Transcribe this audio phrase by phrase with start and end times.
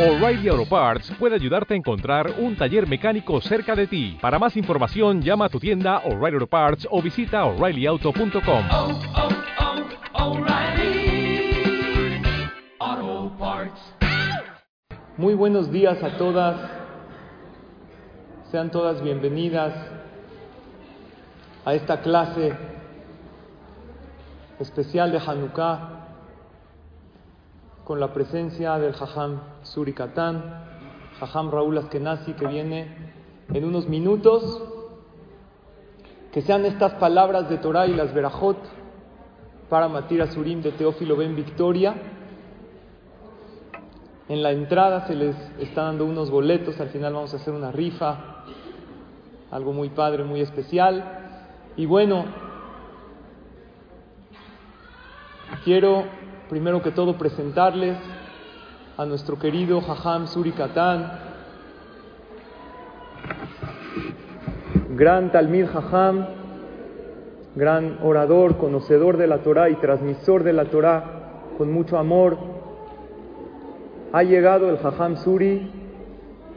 [0.00, 4.16] O'Reilly Auto Parts puede ayudarte a encontrar un taller mecánico cerca de ti.
[4.18, 8.64] Para más información, llama a tu tienda O'Reilly Auto Parts o visita oreillyauto.com.
[8.70, 8.98] oh,
[12.78, 13.78] oh, Parts.
[15.18, 16.56] Muy buenos días a todas.
[18.50, 19.74] Sean todas bienvenidas
[21.66, 22.56] a esta clase
[24.58, 25.99] especial de Hanukkah
[27.84, 30.42] con la presencia del Jajam Suri Katan,
[31.18, 33.12] Jajam Raúl Askenazi que viene
[33.52, 34.62] en unos minutos.
[36.32, 38.56] Que sean estas palabras de Torah y las Berajot
[39.68, 41.94] para Matira Surim de Teófilo Ben Victoria.
[44.28, 47.72] En la entrada se les está dando unos boletos, al final vamos a hacer una
[47.72, 48.44] rifa,
[49.50, 51.04] algo muy padre, muy especial.
[51.76, 52.26] Y bueno,
[55.64, 56.04] quiero
[56.50, 57.96] primero que todo presentarles
[58.96, 61.12] a nuestro querido Jajam Suri Katan,
[64.96, 66.26] gran Talmid Jajam,
[67.54, 71.04] gran orador, conocedor de la Torah y transmisor de la Torah
[71.56, 72.36] con mucho amor.
[74.12, 75.70] Ha llegado el Jajam Suri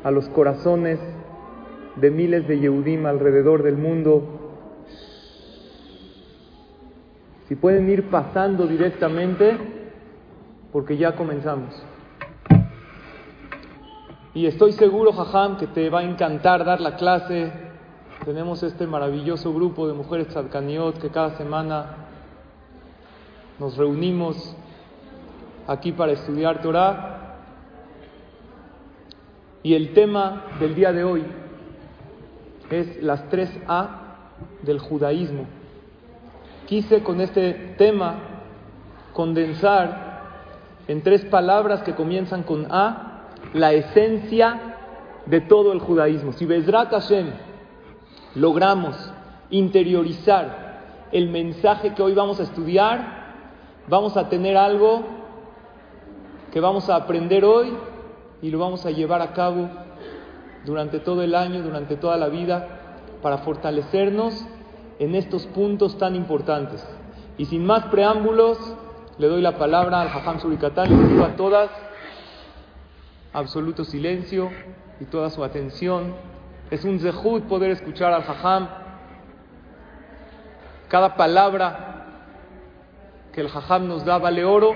[0.03, 0.99] a los corazones
[1.97, 4.23] de miles de Yehudim alrededor del mundo.
[7.47, 9.82] Si pueden ir pasando directamente,
[10.73, 11.81] porque ya comenzamos.
[14.33, 17.53] Y estoy seguro, Jajam, que te va a encantar dar la clase.
[18.25, 21.97] Tenemos este maravilloso grupo de mujeres tzadkaniot que cada semana
[23.59, 24.55] nos reunimos
[25.67, 27.35] aquí para estudiar Torah.
[29.61, 31.23] Y el tema del día de hoy
[32.71, 33.99] es las tres A
[34.63, 35.45] del judaísmo.
[36.65, 38.15] Quise con este tema
[39.13, 40.02] condensar
[40.87, 44.75] en tres palabras que comienzan con A la esencia
[45.25, 46.33] de todo el judaísmo.
[46.33, 47.31] Si Bezrat Hashem
[48.35, 48.95] logramos
[49.49, 53.23] interiorizar el mensaje que hoy vamos a estudiar,
[53.87, 55.03] vamos a tener algo
[56.51, 57.73] que vamos a aprender hoy
[58.41, 59.69] y lo vamos a llevar a cabo
[60.65, 62.67] durante todo el año, durante toda la vida,
[63.21, 64.45] para fortalecernos
[64.99, 66.85] en estos puntos tan importantes.
[67.37, 68.57] Y sin más preámbulos,
[69.17, 71.69] le doy la palabra al Jajam Surikatán, le pido a todas
[73.31, 74.49] absoluto silencio
[74.99, 76.15] y toda su atención.
[76.71, 78.67] Es un zehut poder escuchar al Jajam.
[80.87, 82.05] Cada palabra
[83.31, 84.73] que el Jajam nos da vale oro.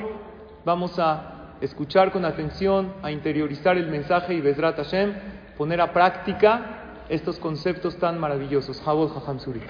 [0.65, 5.13] Vamos a escuchar con atención, a interiorizar el mensaje y Bezrat Hashem,
[5.57, 8.81] poner a práctica estos conceptos tan maravillosos.
[8.81, 9.61] Jabot Jajam Suri.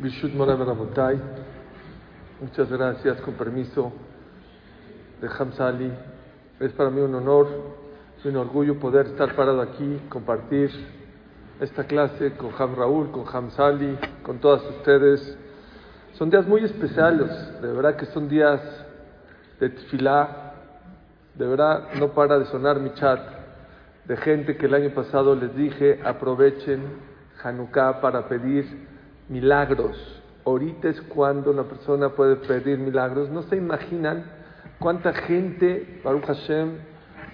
[0.00, 1.20] Bishut Morav Rabotai,
[2.40, 3.92] muchas gracias, con permiso
[5.20, 5.92] de Hamzali.
[6.58, 7.46] Es para mí un honor
[8.24, 10.70] y un orgullo poder estar parado aquí, compartir
[11.60, 15.36] esta clase con Ham Raúl, con Hamzali, con todas ustedes.
[16.14, 18.62] Son días muy especiales, de verdad que son días
[19.60, 20.54] de tefilá,
[21.34, 23.20] de verdad no para de sonar mi chat
[24.06, 26.84] de gente que el año pasado les dije aprovechen
[27.42, 28.88] Hanukkah para pedir
[29.30, 29.96] milagros.
[30.44, 33.30] Ahorita es cuando una persona puede pedir milagros.
[33.30, 34.24] No se imaginan
[34.78, 36.72] cuánta gente, Baruch Hashem,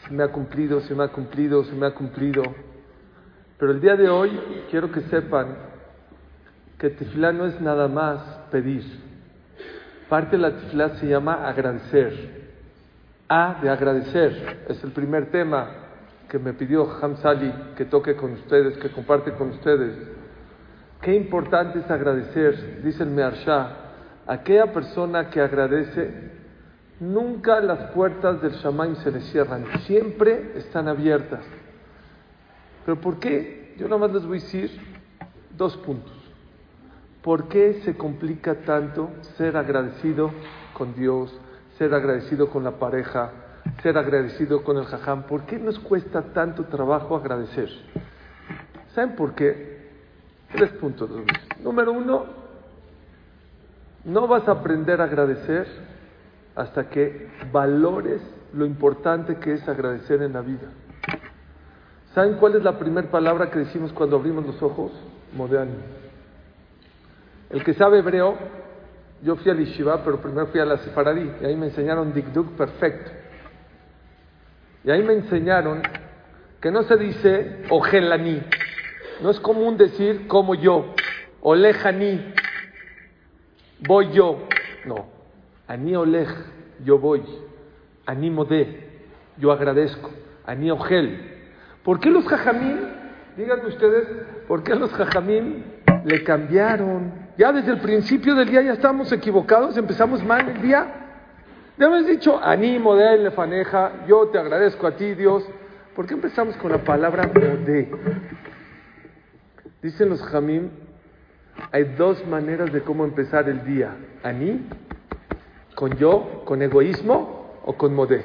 [0.07, 2.43] se me ha cumplido, se me ha cumplido, se me ha cumplido.
[3.59, 4.39] Pero el día de hoy
[4.71, 5.57] quiero que sepan
[6.79, 8.21] que tefilá no es nada más
[8.51, 8.85] pedir.
[10.11, 12.37] Parte de la tefilá se llama agradecer.
[13.29, 14.67] A de agradecer.
[14.69, 15.69] Es el primer tema
[16.29, 19.97] que me pidió Hamzali que toque con ustedes, que comparte con ustedes.
[21.01, 23.71] Qué importante es agradecer, dice el Mearsha,
[24.27, 26.11] aquella persona que agradece,
[27.01, 31.45] nunca las puertas del Shamaim se le cierran, siempre están abiertas.
[32.85, 33.75] Pero ¿por qué?
[33.79, 34.71] Yo nada más les voy a decir
[35.57, 36.13] dos puntos.
[37.23, 40.31] ¿Por qué se complica tanto ser agradecido
[40.73, 41.37] con Dios,
[41.77, 43.33] ser agradecido con la pareja,
[43.83, 45.25] ser agradecido con el jajam?
[45.25, 47.69] ¿Por qué nos cuesta tanto trabajo agradecer?
[48.95, 49.76] ¿Saben por qué?
[50.53, 51.11] Tres puntos.
[51.63, 52.27] Número uno,
[54.05, 55.67] no vas a aprender a agradecer
[56.55, 58.23] hasta que valores
[58.53, 60.69] lo importante que es agradecer en la vida.
[62.15, 64.93] ¿Saben cuál es la primera palabra que decimos cuando abrimos los ojos?
[65.35, 65.75] Modéani.
[67.51, 68.37] El que sabe hebreo,
[69.23, 72.53] yo fui al Yeshiva, pero primero fui a la Sefaradí, y ahí me enseñaron Dikduk
[72.53, 73.11] perfecto.
[74.85, 75.83] Y ahí me enseñaron
[76.61, 78.43] que no se dice Ojelani,
[79.21, 80.95] no es común decir como yo,
[81.41, 82.35] o lejani.
[83.87, 84.47] voy yo.
[84.85, 85.07] No.
[85.67, 86.29] Ani olej,
[86.85, 87.23] yo voy.
[88.07, 88.89] Ani modé,
[89.39, 90.11] yo agradezco.
[90.45, 91.35] Ani ogel.
[91.83, 92.79] ¿Por qué los jajamín,
[93.37, 94.09] díganme ustedes,
[94.49, 95.65] por qué los jajamín
[96.05, 97.13] le cambiaron?
[97.37, 100.87] Ya desde el principio del día ya estábamos equivocados, empezamos mal el día.
[101.79, 105.45] Ya haber dicho, Ani modé lefaneja, yo te agradezco a ti, Dios.
[105.95, 107.91] ¿Por qué empezamos con la palabra modé?
[109.83, 110.71] Dicen los jamim,
[111.73, 113.95] hay dos maneras de cómo empezar el día.
[114.23, 114.67] Ani,
[115.75, 118.25] con yo, con egoísmo o con modé.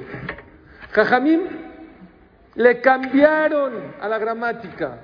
[0.91, 1.41] Jajamim
[2.55, 4.99] le cambiaron a la gramática.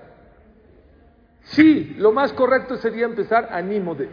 [1.44, 4.10] Sí, lo más correcto sería empezar ani modé.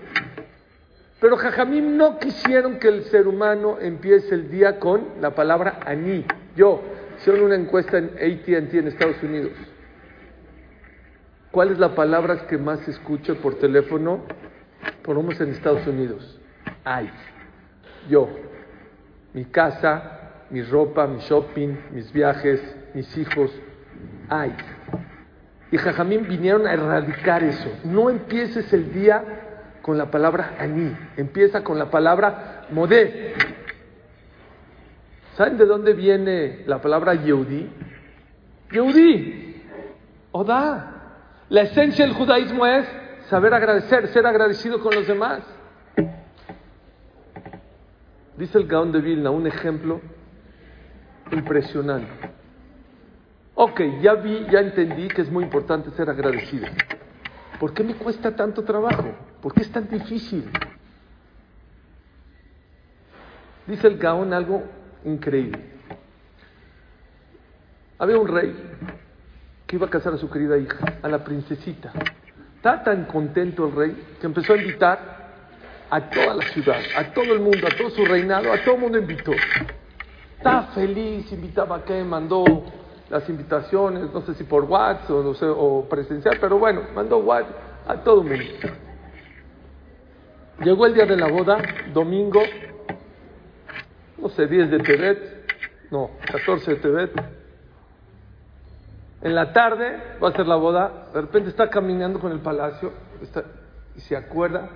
[1.21, 6.25] Pero Jajamim no quisieron que el ser humano empiece el día con la palabra ani,
[6.57, 6.83] yo.
[7.19, 9.53] Hicieron una encuesta en ATT en Estados Unidos.
[11.55, 14.25] ¿Cuál es la palabra que más se escucha por teléfono?
[15.05, 16.37] Por lo en Estados Unidos.
[16.83, 17.09] Ay,
[18.11, 18.29] yo,
[19.33, 22.61] mi casa, mi ropa, mi shopping, mis viajes,
[22.93, 23.53] mis hijos.
[24.29, 24.53] Ay.
[25.71, 27.71] Y Jajamín vinieron a erradicar eso.
[27.85, 29.23] No empieces el día
[29.81, 33.33] con la palabra ani, empieza con la palabra modé.
[35.37, 37.71] ¿Saben de dónde viene la palabra Yehudi?
[38.73, 39.63] Yehudi,
[40.33, 40.94] Oda.
[41.51, 42.87] La esencia del judaísmo es
[43.29, 45.41] saber agradecer, ser agradecido con los demás.
[48.37, 50.01] Dice el Gaón de Vilna, un ejemplo
[51.31, 52.11] impresionante.
[53.55, 56.67] Ok, ya vi, ya entendí que es muy importante ser agradecido.
[57.61, 59.15] ¿Por qué me cuesta tanto trabajo?
[59.41, 60.51] ¿Por qué es tan difícil?
[63.67, 64.65] Dice el Gaón algo
[65.05, 65.61] increíble.
[67.99, 68.55] Había un rey
[69.75, 71.91] que iba a casar a su querida hija, a la princesita.
[72.55, 75.01] Está tan contento el rey que empezó a invitar
[75.91, 78.81] a toda la ciudad, a todo el mundo, a todo su reinado, a todo el
[78.83, 79.33] mundo invitó.
[80.39, 82.45] Está feliz, invitaba a qué, mandó
[83.11, 87.19] las invitaciones, no sé si por WhatsApp o, no sé, o presencial, pero bueno, mandó
[87.19, 87.57] WhatsApp
[87.89, 88.45] a todo el mundo.
[90.63, 91.59] Llegó el día de la boda,
[91.93, 92.43] domingo,
[94.19, 95.51] no sé, 10 de Tebet,
[95.91, 97.34] no, 14 de Tebet.
[99.25, 102.93] En la tarde va a ser la boda, de repente está caminando con el palacio
[103.97, 104.69] y se acuerda,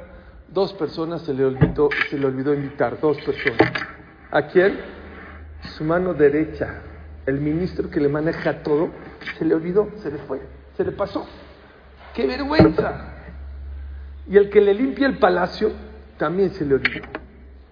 [0.49, 3.71] dos personas se le, olvidó, se le olvidó invitar, dos personas.
[4.31, 4.81] ¿A quién?
[5.77, 6.81] Su mano derecha,
[7.27, 8.89] el ministro que le maneja todo,
[9.39, 10.41] se le olvidó, se le fue,
[10.79, 11.27] se le pasó.
[12.15, 13.17] ¡Qué vergüenza!
[14.29, 15.73] Y el que le limpia el palacio
[16.17, 17.07] también se le olvidó.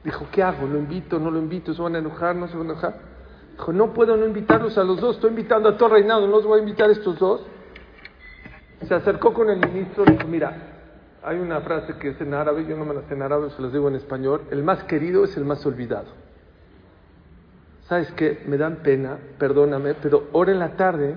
[0.04, 0.66] Dijo, ¿qué hago?
[0.66, 1.18] ¿Lo invito?
[1.18, 1.72] ¿No lo invito?
[1.72, 2.36] ¿Se van a enojar?
[2.36, 3.15] ¿No se van a enojar?
[3.56, 6.44] Dijo, no puedo no invitarlos a los dos, estoy invitando a todo reinado, ¿no los
[6.44, 7.40] voy a invitar a estos dos?
[8.86, 10.54] Se acercó con el ministro y dijo, mira,
[11.22, 13.62] hay una frase que es en árabe, yo no me la sé en árabe, se
[13.62, 16.08] las digo en español, el más querido es el más olvidado.
[17.88, 18.42] ¿Sabes qué?
[18.46, 21.16] Me dan pena, perdóname, pero ahora en la tarde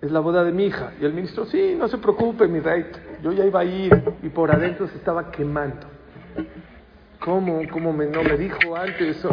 [0.00, 0.92] es la boda de mi hija.
[1.00, 2.86] Y el ministro, sí, no se preocupe, mi rey,
[3.22, 3.92] yo ya iba a ir
[4.22, 5.86] y por adentro se estaba quemando.
[7.20, 7.60] ¿Cómo?
[7.70, 9.26] ¿Cómo me, no me dijo antes?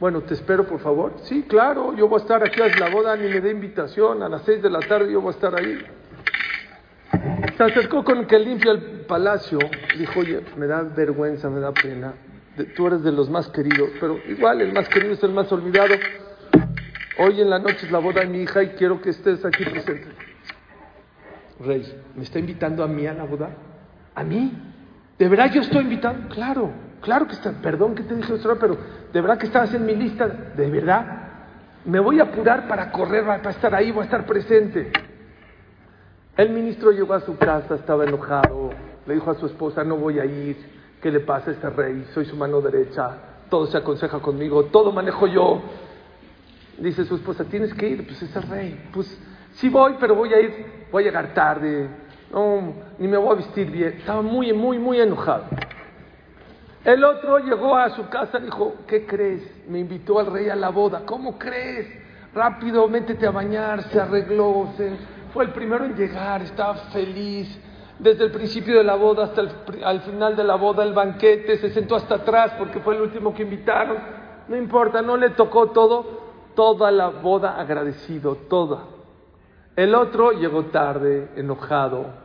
[0.00, 1.14] Bueno, te espero, por favor.
[1.22, 4.22] Sí, claro, yo voy a estar aquí a la boda, ni me dé invitación.
[4.22, 5.84] A las seis de la tarde yo voy a estar ahí.
[7.56, 9.58] Se acercó con que limpia el palacio.
[9.96, 12.14] Dijo, oye, me da vergüenza, me da pena.
[12.74, 16.00] Tú eres de los más queridos, pero igual el más querido es el más olvidado.
[17.16, 19.64] Hoy en la noche es la boda de mi hija y quiero que estés aquí
[19.64, 20.08] presente.
[21.60, 23.50] Rey, ¿me está invitando a mí a la boda?
[24.14, 24.52] ¿A mí?
[25.18, 26.28] ¿De verdad yo estoy invitado?
[26.28, 26.72] Claro,
[27.04, 27.52] claro que está.
[27.52, 28.76] Perdón que te dije otra pero
[29.12, 30.26] de verdad que estabas en mi lista.
[30.26, 31.20] ¿De verdad?
[31.84, 34.90] Me voy a apurar para correr, para estar ahí, voy a estar presente.
[36.36, 38.70] El ministro llegó a su casa, estaba enojado,
[39.06, 40.56] le dijo a su esposa, no voy a ir,
[41.00, 42.06] ¿qué le pasa a este rey?
[42.12, 43.10] Soy su mano derecha,
[43.48, 45.62] todo se aconseja conmigo, todo manejo yo.
[46.78, 48.88] Dice su esposa, tienes que ir, pues es el rey.
[48.92, 49.06] Pues
[49.52, 51.88] sí voy, pero voy a ir, voy a llegar tarde,
[52.32, 53.92] no, ni me voy a vestir bien.
[53.98, 55.44] Estaba muy, muy, muy enojado.
[56.84, 59.66] El otro llegó a su casa y dijo, ¿qué crees?
[59.68, 61.02] Me invitó al rey a la boda.
[61.06, 61.88] ¿Cómo crees?
[62.34, 64.68] Rápido, métete a bañar, se arregló,
[65.32, 67.60] fue el primero en llegar, estaba feliz.
[67.98, 69.50] Desde el principio de la boda hasta el
[69.84, 73.32] al final de la boda, el banquete, se sentó hasta atrás porque fue el último
[73.34, 73.96] que invitaron.
[74.48, 76.24] No importa, no le tocó todo,
[76.54, 78.82] toda la boda agradecido, toda.
[79.74, 82.23] El otro llegó tarde, enojado,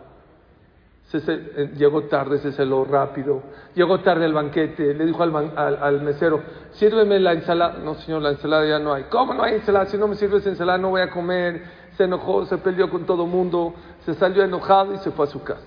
[1.10, 3.42] se, eh, llegó tarde, se celó rápido,
[3.74, 6.40] llegó tarde al banquete, le dijo al, al, al, mesero,
[6.74, 9.88] sírveme la ensalada, no señor, la ensalada ya no hay, ¿cómo no hay ensalada?
[9.88, 11.64] Si no me sirves ensalada no voy a comer,
[11.98, 13.74] se enojó, se peleó con todo mundo,
[14.06, 15.66] se salió enojado y se fue a su casa.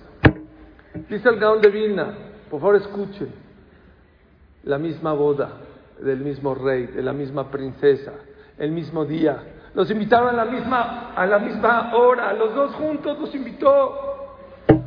[1.09, 2.13] Dice el Gaón de Vilna,
[2.49, 3.29] por favor escuchen,
[4.63, 5.49] la misma boda
[5.99, 8.13] del mismo rey, de la misma princesa,
[8.57, 9.43] el mismo día.
[9.73, 14.02] Los invitaron a la misma, a la misma hora, los dos juntos los invitó.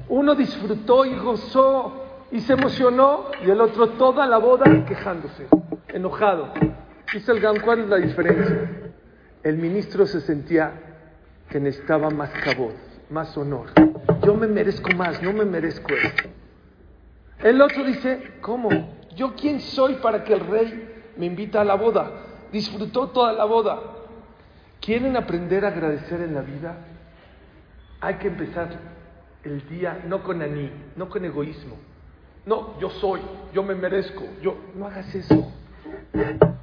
[0.09, 5.47] Uno disfrutó y gozó y se emocionó y el otro toda la boda quejándose,
[5.89, 6.53] enojado.
[7.13, 8.71] Dice el Gam, ¿cuál es la diferencia?
[9.43, 10.73] El ministro se sentía
[11.49, 12.75] que necesitaba más cabot,
[13.11, 13.69] más honor.
[14.25, 16.29] Yo me merezco más, no me merezco esto.
[17.43, 18.71] El otro dice, ¿cómo?
[19.15, 22.11] ¿Yo quién soy para que el rey me invita a la boda?
[22.53, 23.81] Disfrutó toda la boda.
[24.81, 26.77] ¿Quieren aprender a agradecer en la vida?
[28.01, 28.96] Hay que empezar
[29.47, 31.77] el día no con aní, no con egoísmo.
[32.45, 33.21] No, yo soy,
[33.53, 35.53] yo me merezco, yo no hagas eso.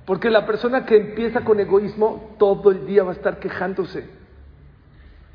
[0.05, 4.07] Porque la persona que empieza con egoísmo todo el día va a estar quejándose.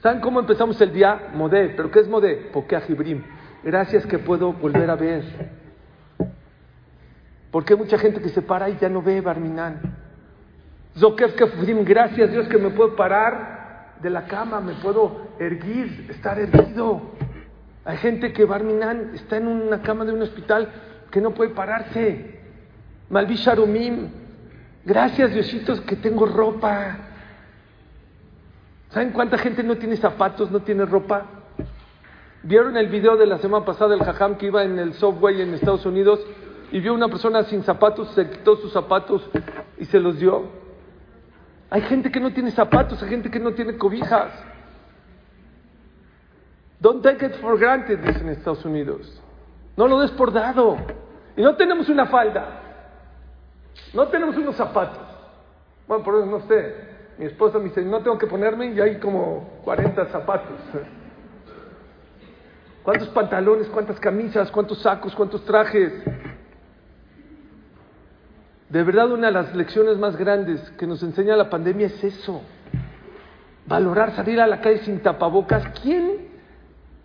[0.03, 1.31] ¿Saben cómo empezamos el día?
[1.35, 1.71] Modé.
[1.71, 2.51] ¿Pero qué es modé?
[2.53, 3.23] Porque ajibrim.
[3.65, 5.25] Gracias que puedo volver a ver.
[7.51, 9.81] Porque hay mucha gente que se para y ya no ve Barminan.
[10.97, 16.39] Zokef Kefrim, gracias Dios que me puedo parar de la cama, me puedo erguir, estar
[16.39, 17.03] erguido.
[17.89, 20.69] Hay gente que Barminan está en una cama de un hospital
[21.11, 22.39] que no puede pararse.
[23.09, 24.11] Malvi Sharumim,
[24.85, 26.99] gracias Diositos que tengo ropa.
[28.91, 31.25] ¿Saben cuánta gente no tiene zapatos, no tiene ropa?
[32.43, 35.55] ¿Vieron el video de la semana pasada del Jajam que iba en el subway en
[35.55, 36.21] Estados Unidos
[36.71, 39.31] y vio una persona sin zapatos, se quitó sus zapatos
[39.79, 40.45] y se los dio?
[41.71, 44.31] Hay gente que no tiene zapatos, hay gente que no tiene cobijas.
[46.81, 49.21] Don't take it for granted, dicen en Estados Unidos.
[49.77, 50.77] No lo des por dado.
[51.37, 52.63] Y no tenemos una falda.
[53.95, 55.07] No tenemos unos zapatos.
[55.87, 56.75] Bueno, por eso no sé.
[57.19, 60.57] Mi esposa me dice, no tengo que ponerme y hay como 40 zapatos.
[62.85, 65.93] ¿Cuántos pantalones, cuántas camisas, cuántos sacos, cuántos trajes?
[68.69, 72.43] De verdad, una de las lecciones más grandes que nos enseña la pandemia es eso.
[73.67, 75.65] Valorar salir a la calle sin tapabocas.
[75.83, 76.28] ¿Quién,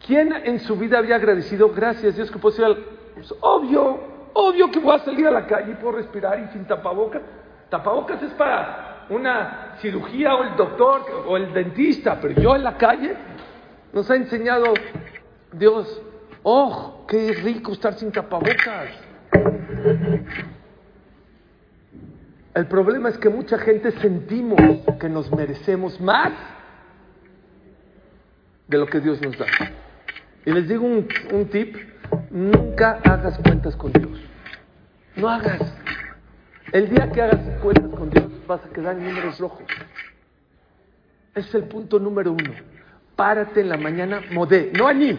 [0.05, 1.69] quién en su vida había agradecido?
[1.69, 2.77] Gracias Dios que puedo ir al...
[3.13, 3.99] Pues, obvio,
[4.33, 7.21] obvio que voy a salir a la calle y puedo respirar y sin tapabocas.
[7.69, 12.77] Tapabocas es para una cirugía o el doctor o el dentista, pero yo en la
[12.77, 13.15] calle
[13.91, 14.73] nos ha enseñado
[15.51, 16.01] Dios,
[16.43, 18.89] oh, qué rico estar sin tapabocas.
[22.53, 24.59] El problema es que mucha gente sentimos
[24.99, 26.31] que nos merecemos más
[28.67, 29.45] de lo que Dios nos da.
[30.45, 31.75] Y les digo un, un tip,
[32.29, 34.19] nunca hagas cuentas con Dios.
[35.15, 35.61] No hagas.
[36.71, 39.65] El día que hagas cuentas con Dios vas a quedar en números rojos.
[41.35, 42.53] Es el punto número uno.
[43.15, 45.17] Párate en la mañana, modé, no allí.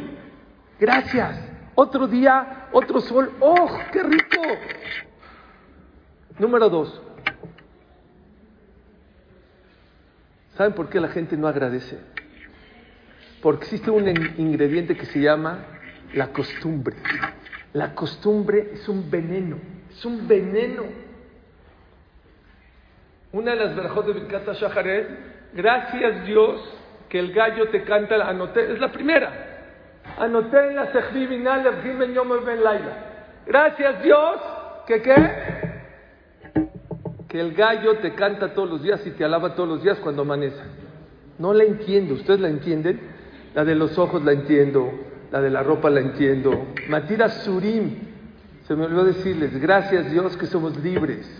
[0.78, 1.38] Gracias.
[1.74, 3.32] Otro día, otro sol.
[3.40, 4.42] ¡Oh, qué rico!
[6.38, 7.00] Número dos.
[10.56, 11.98] ¿Saben por qué la gente no agradece?
[13.44, 14.08] Porque existe un
[14.38, 15.66] ingrediente que se llama
[16.14, 16.96] la costumbre.
[17.74, 19.58] La costumbre es un veneno,
[19.90, 20.84] es un veneno.
[23.32, 25.08] Una de las verajot de Birkat Shaharet,
[25.52, 26.58] gracias Dios
[27.10, 30.00] que el gallo te canta, anoté, es la primera.
[30.16, 30.90] Anoté en la
[32.46, 32.96] Ben Laila.
[33.46, 34.40] Gracias Dios
[34.86, 35.16] que qué?
[37.28, 40.22] Que el gallo te canta todos los días y te alaba todos los días cuando
[40.22, 40.62] amanece.
[41.38, 43.12] No la entiendo, ¿ustedes la entienden?
[43.54, 44.90] La de los ojos la entiendo,
[45.30, 46.66] la de la ropa la entiendo.
[46.88, 47.98] Matira Surim,
[48.66, 51.30] se me olvidó decirles, gracias Dios que somos libres.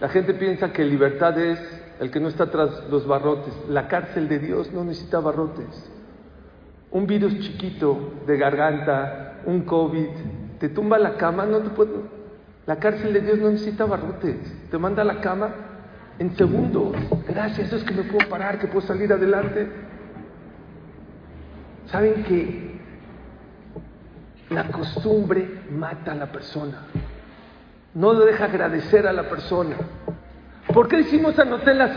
[0.00, 1.58] La gente piensa que libertad es
[1.98, 3.52] el que no está tras los barrotes.
[3.68, 5.66] La cárcel de Dios no necesita barrotes.
[6.92, 10.08] Un virus chiquito de garganta, un COVID,
[10.58, 11.90] te tumba la cama, no te puede...
[12.66, 14.36] La cárcel de Dios no necesita barrotes,
[14.70, 15.50] te manda a la cama
[16.18, 16.94] en segundos.
[17.26, 19.68] Gracias, es que me puedo parar, que puedo salir adelante.
[21.90, 22.70] ¿Saben que
[24.50, 26.82] la costumbre mata a la persona?
[27.94, 29.76] No le deja agradecer a la persona.
[30.72, 31.92] ¿Por qué hicimos anotar la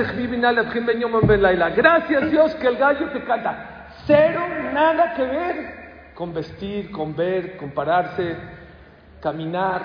[1.69, 3.89] Gracias Dios que el gallo te canta.
[4.07, 4.41] Cero,
[4.73, 5.83] nada que ver
[6.15, 8.35] con vestir, con ver, con pararse,
[9.21, 9.81] caminar.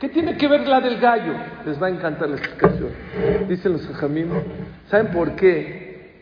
[0.00, 1.34] ¿Qué tiene que ver la del gallo?
[1.66, 2.90] Les va a encantar la explicación.
[3.46, 4.30] Dicen los jajamim,
[4.88, 5.77] ¿saben por qué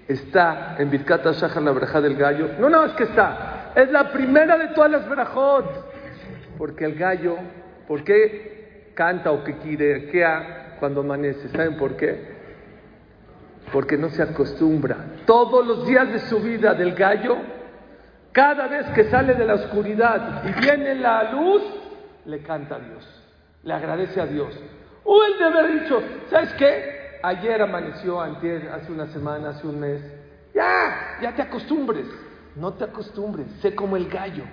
[0.09, 2.51] está en Birkata Shahar la verajá del gallo?
[2.59, 3.73] No, no, es que está.
[3.75, 5.67] Es la primera de todas las verajot.
[6.59, 7.37] Porque el gallo,
[7.87, 10.11] ¿por qué canta o que quiere,
[10.79, 11.49] cuando amanece?
[11.49, 12.37] ¿Saben por qué?
[13.73, 14.97] Porque no se acostumbra.
[15.27, 17.37] Todos los días de su vida del gallo,
[18.33, 21.63] cada vez que sale de la oscuridad y viene la luz,
[22.25, 23.25] le canta a Dios.
[23.65, 24.59] Le agradece a Dios.
[25.05, 26.96] O el de haber dicho, ¿sabes qué?
[27.27, 30.01] Ayer amaneció, antier, hace una semana, hace un mes.
[30.55, 32.07] Ya, ya te acostumbres.
[32.55, 33.49] No te acostumbres.
[33.61, 34.45] Sé como el gallo.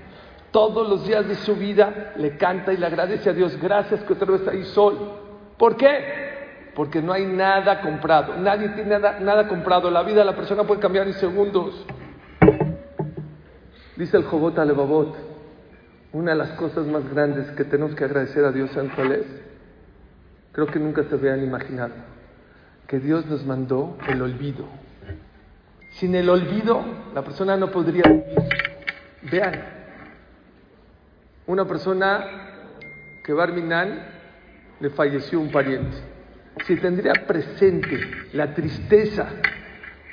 [0.49, 3.61] Todos los días de su vida le canta y le agradece a Dios.
[3.61, 4.95] Gracias que otra vez ahí soy.
[5.55, 6.71] ¿Por qué?
[6.73, 8.37] Porque no hay nada comprado.
[8.37, 9.91] Nadie tiene nada, nada comprado.
[9.91, 11.85] La vida de la persona puede cambiar en segundos.
[13.97, 15.15] Dice el Jobot Alebabot,
[16.11, 19.25] una de las cosas más grandes que tenemos que agradecer a Dios, ¿saben cuál es?
[20.53, 22.12] Creo que nunca se habían imaginado.
[22.87, 24.65] Que Dios nos mandó el olvido.
[25.91, 28.23] Sin el olvido, la persona no podría vivir.
[29.31, 29.53] Vean,
[31.47, 32.25] una persona
[33.23, 34.05] que Barminan
[34.79, 35.97] le falleció un pariente.
[36.65, 37.99] Si tendría presente
[38.33, 39.27] la tristeza,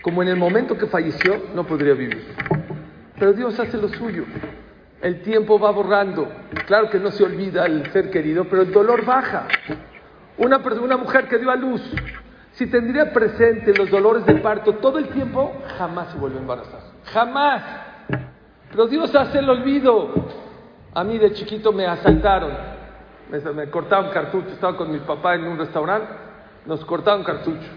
[0.03, 2.25] como en el momento que falleció, no podría vivir.
[3.19, 4.25] Pero Dios hace lo suyo.
[5.03, 6.31] El tiempo va borrando.
[6.67, 9.47] Claro que no se olvida el ser querido, pero el dolor baja.
[10.39, 11.83] Una, una mujer que dio a luz,
[12.53, 16.81] si tendría presente los dolores de parto todo el tiempo, jamás se vuelve a embarazar.
[17.05, 17.63] Jamás.
[18.71, 20.13] Pero Dios hace el olvido.
[20.95, 22.53] A mí de chiquito me asaltaron.
[23.31, 24.49] Me, me cortaban cartucho.
[24.49, 26.13] Estaba con mi papá en un restaurante.
[26.67, 27.69] Nos cortaban cartucho.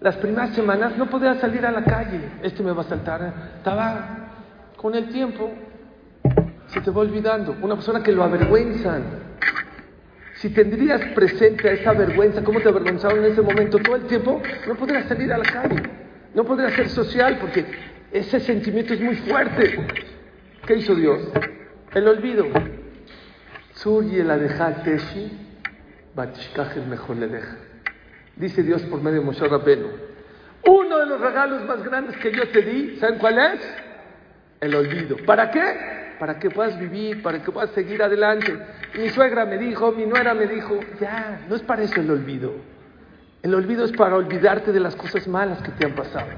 [0.00, 2.32] Las primeras semanas no podía salir a la calle.
[2.42, 3.32] Este me va a asaltar.
[3.56, 4.30] Estaba
[4.76, 5.50] con el tiempo.
[6.68, 7.56] Se te va olvidando.
[7.62, 9.27] Una persona que lo avergüenzan.
[10.40, 14.40] Si tendrías presente a esa vergüenza, cómo te avergonzaron en ese momento todo el tiempo,
[14.68, 15.82] no podrías salir a la calle,
[16.32, 17.64] no podrías ser social porque
[18.12, 19.84] ese sentimiento es muy fuerte.
[20.64, 21.20] ¿Qué hizo Dios?
[21.92, 22.46] El olvido.
[28.36, 29.88] Dice Dios por medio de Moshe Rabbeinu.
[30.68, 33.74] Uno de los regalos más grandes que yo te di, ¿saben cuál es?
[34.60, 35.16] El olvido.
[35.26, 36.07] ¿Para qué?
[36.18, 38.56] Para que puedas vivir, para que puedas seguir adelante.
[38.96, 42.52] Mi suegra me dijo, mi nuera me dijo, ya, no es para eso el olvido.
[43.42, 46.28] El olvido es para olvidarte de las cosas malas que te han pasado.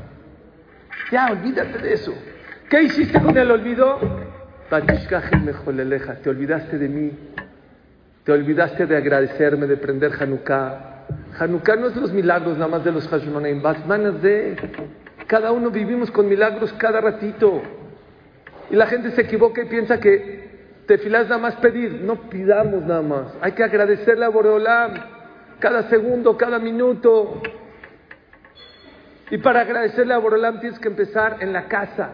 [1.10, 2.14] Ya, olvídate de eso.
[2.68, 3.98] ¿Qué hiciste con el olvido?
[4.68, 7.12] Te olvidaste de mí.
[8.24, 11.06] Te olvidaste de agradecerme, de prender Hanukkah.
[11.38, 14.56] Hanukkah no es los milagros nada más de los Hashmonaim, manas de
[15.26, 17.62] cada uno vivimos con milagros cada ratito.
[18.70, 20.48] Y la gente se equivoca y piensa que
[20.86, 22.02] tefilá es nada más pedir.
[22.02, 23.34] No pidamos nada más.
[23.40, 24.94] Hay que agradecerle a Boreolam
[25.58, 27.42] cada segundo, cada minuto.
[29.30, 32.10] Y para agradecerle a Boreolam tienes que empezar en la casa.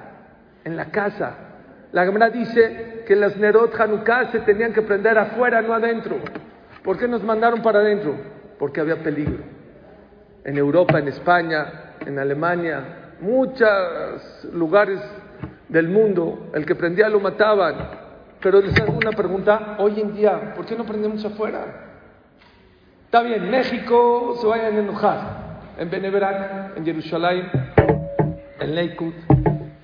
[0.65, 1.35] En la casa.
[1.93, 6.17] La Gemara dice que las Nerot Hanukkah se tenían que prender afuera, no adentro.
[6.83, 8.15] ¿Por qué nos mandaron para adentro?
[8.59, 9.45] Porque había peligro.
[10.45, 12.83] En Europa, en España, en Alemania,
[13.21, 15.01] muchos lugares
[15.69, 17.75] del mundo, el que prendía lo mataban.
[18.41, 21.65] Pero les hago una pregunta, hoy en día, ¿por qué no prendemos afuera?
[23.07, 25.21] Está bien, México se vayan a enojar,
[25.79, 27.51] en Beneverac, en Jerusalén,
[28.61, 29.15] en Lakewood.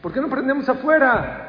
[0.01, 1.49] ¿Por qué no prendemos afuera?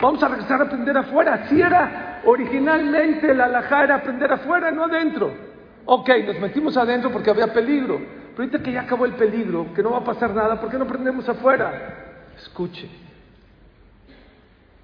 [0.00, 1.46] Vamos a regresar a aprender afuera.
[1.48, 5.30] Si era originalmente la alajá era aprender afuera, no adentro.
[5.84, 7.98] Ok, nos metimos adentro porque había peligro.
[8.30, 10.78] Pero ahorita que ya acabó el peligro, que no va a pasar nada, ¿por qué
[10.78, 12.26] no aprendemos afuera?
[12.36, 12.88] Escuche.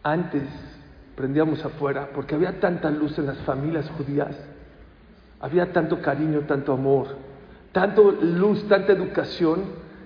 [0.07, 0.45] Antes
[1.17, 4.37] prendíamos afuera porque había tanta luz en las familias judías.
[5.41, 7.09] Había tanto cariño, tanto amor,
[7.73, 9.65] tanto luz, tanta educación,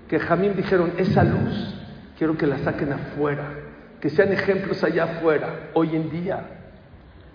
[0.08, 1.74] que Jamín dijeron, esa luz
[2.16, 3.44] quiero que la saquen afuera
[4.00, 5.70] que sean ejemplos allá afuera.
[5.74, 6.40] Hoy en día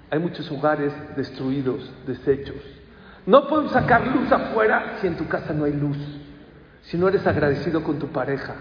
[0.10, 2.58] hay muchos hogares destruidos, deshechos.
[3.25, 5.97] No podemos sacar luz afuera si en tu casa no hay luz.
[6.82, 8.56] Si no eres agradecido con tu pareja,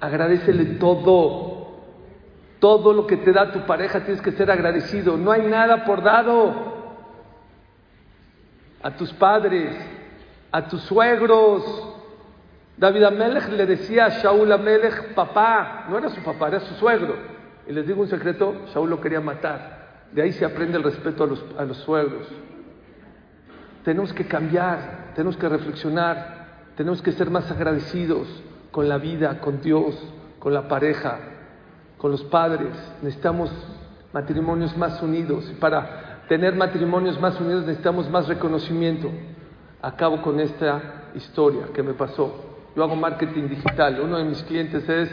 [0.00, 1.63] agradecele todo.
[2.64, 5.18] Todo lo que te da tu pareja tienes que ser agradecido.
[5.18, 6.94] No hay nada por dado.
[8.82, 9.76] A tus padres,
[10.50, 11.62] a tus suegros,
[12.78, 17.14] David Amelech le decía a Shaul Amelech, papá, no era su papá, era su suegro.
[17.68, 20.06] Y les digo un secreto, Shaul lo quería matar.
[20.12, 22.26] De ahí se aprende el respeto a los, a los suegros.
[23.84, 26.46] Tenemos que cambiar, tenemos que reflexionar,
[26.78, 28.26] tenemos que ser más agradecidos
[28.70, 30.02] con la vida, con Dios,
[30.38, 31.33] con la pareja,
[32.04, 32.68] con los padres.
[33.00, 33.50] Necesitamos
[34.12, 35.50] matrimonios más unidos.
[35.50, 39.10] Y para tener matrimonios más unidos necesitamos más reconocimiento.
[39.80, 42.60] Acabo con esta historia que me pasó.
[42.76, 44.02] Yo hago marketing digital.
[44.02, 45.10] Uno de mis clientes es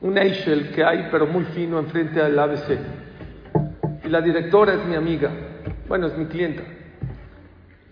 [0.00, 2.78] un Eichel que hay, pero muy fino, enfrente al ABC.
[4.02, 5.30] Y la directora es mi amiga.
[5.86, 6.62] Bueno, es mi clienta.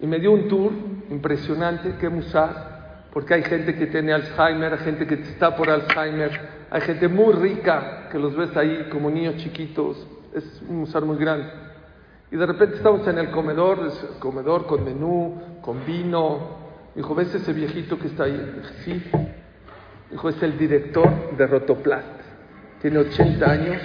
[0.01, 0.73] Y me dio un tour
[1.11, 2.78] impresionante, que musar,
[3.19, 6.31] porque hay gente que tiene Alzheimer, hay gente que está por Alzheimer,
[6.71, 10.07] hay gente muy rica que los ves ahí como niños chiquitos.
[10.33, 11.49] Es un musar muy grande.
[12.31, 16.59] Y de repente estamos en el comedor, el comedor con menú, con vino.
[16.95, 18.53] Dijo, ¿ves ese viejito que está ahí?
[18.55, 19.11] Dije, sí.
[20.13, 22.21] Dijo, es el director de Rotoplast.
[22.81, 23.83] Tiene 80 años.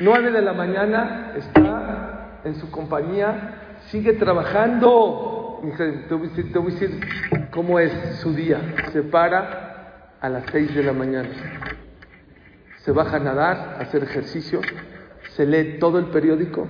[0.00, 5.37] 9 de la mañana está en su compañía, sigue trabajando.
[5.60, 7.00] Te voy, a decir,
[7.32, 8.60] a cómo es su día.
[8.92, 11.30] Se para a las 6 de la mañana.
[12.78, 14.60] Se baja a nadar, a hacer ejercicio.
[15.30, 16.68] Se lee todo el periódico.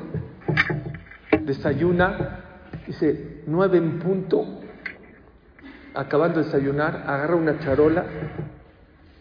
[1.42, 2.44] Desayuna.
[2.86, 4.60] Dice, 9 en punto.
[5.94, 8.06] Acabando de desayunar, agarra una charola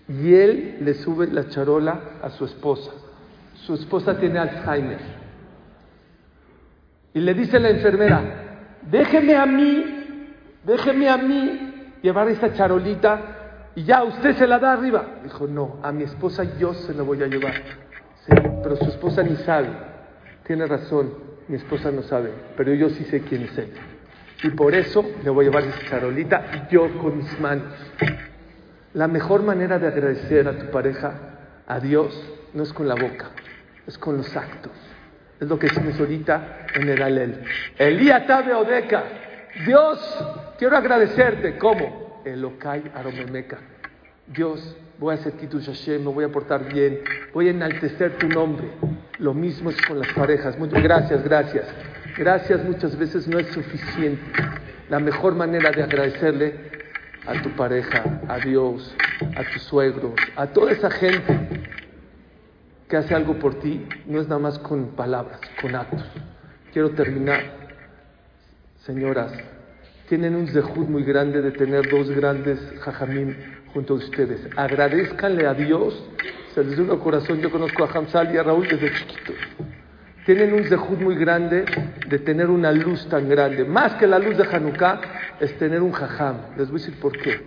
[0.08, 2.92] y él le sube la charola a su esposa.
[3.54, 5.00] Su esposa tiene Alzheimer.
[7.14, 8.47] Y le dice la enfermera,
[8.90, 10.30] déjeme a mí,
[10.64, 13.20] déjeme a mí llevar esta charolita
[13.76, 15.06] y ya usted se la da arriba.
[15.24, 17.54] Dijo, no, a mi esposa yo se la voy a llevar.
[18.64, 19.70] Pero su esposa ni sabe.
[20.46, 21.14] Tiene razón,
[21.48, 23.82] mi esposa no sabe, pero yo sí sé quién es ella.
[24.44, 27.74] Y por eso le voy a llevar esa charolita yo con mis manos.
[28.94, 31.14] La mejor manera de agradecer a tu pareja,
[31.68, 32.20] a Dios,
[32.54, 33.30] no es con la boca,
[33.86, 34.72] es con los actos.
[35.40, 37.42] Es lo que decimos ahorita en el Alel.
[37.78, 39.04] Elía Tabe Odeca.
[39.66, 40.00] Dios,
[40.58, 41.58] quiero agradecerte.
[41.58, 42.22] ¿Cómo?
[42.26, 43.58] Elokai Aromemeca.
[44.28, 47.00] Dios, voy a hacer Kitush Hashem, me voy a portar bien,
[47.34, 48.68] voy a enaltecer tu nombre.
[49.20, 50.58] Lo mismo es con las parejas.
[50.58, 51.66] Muchas gracias, gracias.
[52.18, 54.22] Gracias muchas veces no es suficiente.
[54.90, 56.56] La mejor manera de agradecerle
[57.26, 58.96] a tu pareja, a Dios,
[59.36, 61.68] a tus suegros, a toda esa gente
[62.88, 66.04] que hace algo por ti, no es nada más con palabras, con actos.
[66.72, 67.44] Quiero terminar.
[68.86, 69.32] Señoras,
[70.08, 73.36] tienen un zehut muy grande de tener dos grandes jajamim
[73.74, 74.48] junto a ustedes.
[74.56, 76.02] Agradezcanle a Dios.
[76.56, 77.40] Se un corazón.
[77.40, 79.36] Yo conozco a Hamzal y a Raúl desde chiquitos.
[80.26, 81.66] Tienen un zehut muy grande
[82.08, 83.64] de tener una luz tan grande.
[83.66, 85.02] Más que la luz de Hanukkah
[85.40, 86.38] es tener un jajam.
[86.58, 87.42] Les voy a decir por qué.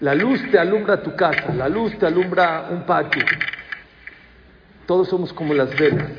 [0.00, 3.24] La luz te alumbra tu casa, la luz te alumbra un patio.
[4.86, 6.10] Todos somos como las velas,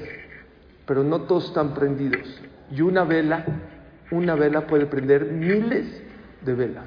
[0.86, 2.42] pero no todos están prendidos.
[2.72, 3.46] Y una vela,
[4.12, 6.02] una vela puede prender miles
[6.42, 6.86] de velas.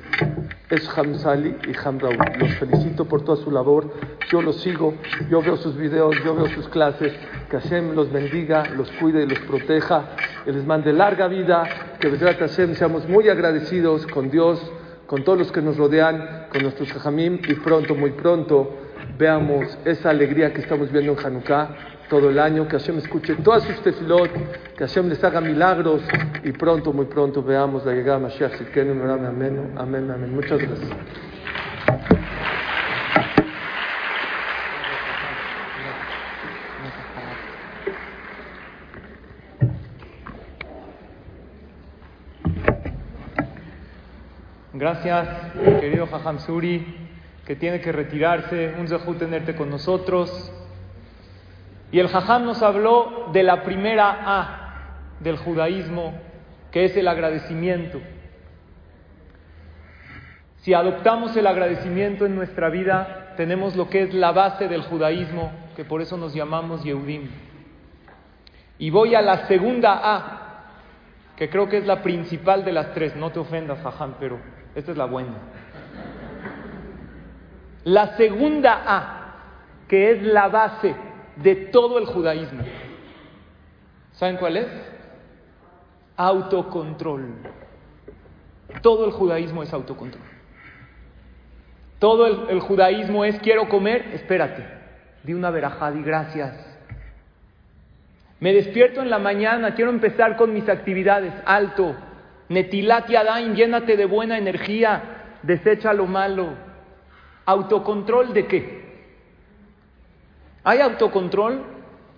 [0.70, 2.18] Es Hamzali y Ham Raúl.
[2.38, 3.92] Los felicito por toda su labor.
[4.30, 4.94] Yo los sigo,
[5.30, 7.12] yo veo sus videos, yo veo sus clases.
[7.48, 10.16] Que Hashem los bendiga, los cuide y los proteja.
[10.44, 11.64] Que les mande larga vida.
[12.00, 14.60] Que Vedrat Hashem seamos muy agradecidos con Dios,
[15.06, 18.76] con todos los que nos rodean, con nuestros Jajamim y pronto, muy pronto,
[19.18, 21.68] veamos esa alegría que estamos viendo en Hanukkah
[22.09, 24.31] todo el año, que Hashem escuche todas sus tefilot,
[24.76, 26.02] que Hashem les haga milagros
[26.42, 30.35] y pronto, muy pronto veamos la llegada de Mashiach Sidkenu, amén, amén, amén.
[30.35, 30.90] Muchas gracias.
[44.72, 45.28] Gracias,
[45.81, 46.97] querido Jajam Suri,
[47.48, 48.74] que tiene que retirarse.
[48.78, 50.52] Un zehut tenerte con nosotros.
[51.90, 56.12] Y el Jajam nos habló de la primera A del judaísmo,
[56.70, 58.02] que es el agradecimiento.
[60.58, 65.50] Si adoptamos el agradecimiento en nuestra vida, tenemos lo que es la base del judaísmo,
[65.74, 67.30] que por eso nos llamamos Yehudim.
[68.78, 70.64] Y voy a la segunda A,
[71.34, 73.16] que creo que es la principal de las tres.
[73.16, 74.38] No te ofendas, Jajam, pero
[74.74, 75.32] esta es la buena.
[77.88, 79.35] La segunda A,
[79.88, 80.94] que es la base
[81.37, 82.62] de todo el judaísmo.
[84.12, 84.66] ¿Saben cuál es?
[86.14, 87.33] Autocontrol.
[88.83, 90.22] Todo el judaísmo es autocontrol.
[91.98, 94.66] Todo el, judaísmo es quiero comer, espérate,
[95.22, 96.55] di una verajá, di gracias.
[98.38, 101.96] Me despierto en la mañana, quiero empezar con mis actividades, alto.
[102.51, 106.67] Netilat Yadayim, llénate de buena energía, desecha lo malo.
[107.48, 108.82] ¿Autocontrol de qué?
[110.64, 111.64] Hay autocontrol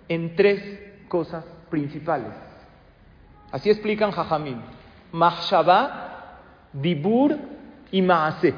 [0.09, 0.61] en tres
[1.07, 2.33] cosas principales.
[3.49, 4.59] Así explican Jajamim.
[5.13, 6.37] Mahshaba,
[6.73, 7.37] Dibur
[7.93, 8.53] y Maase.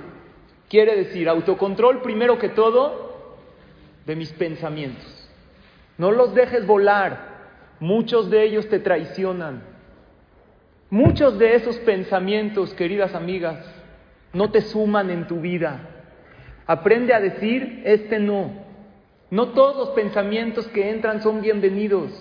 [0.67, 3.27] Quiere decir autocontrol primero que todo
[4.07, 5.29] de mis pensamientos.
[5.99, 7.33] No los dejes volar.
[7.79, 9.61] Muchos de ellos te traicionan.
[10.89, 13.63] Muchos de esos pensamientos, queridas amigas,
[14.33, 15.92] no te suman en tu vida.
[16.65, 18.51] Aprende a decir, este no.
[19.29, 22.11] No todos los pensamientos que entran son bienvenidos.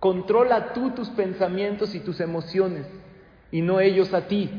[0.00, 2.86] Controla tú tus pensamientos y tus emociones
[3.50, 4.50] y no ellos a ti.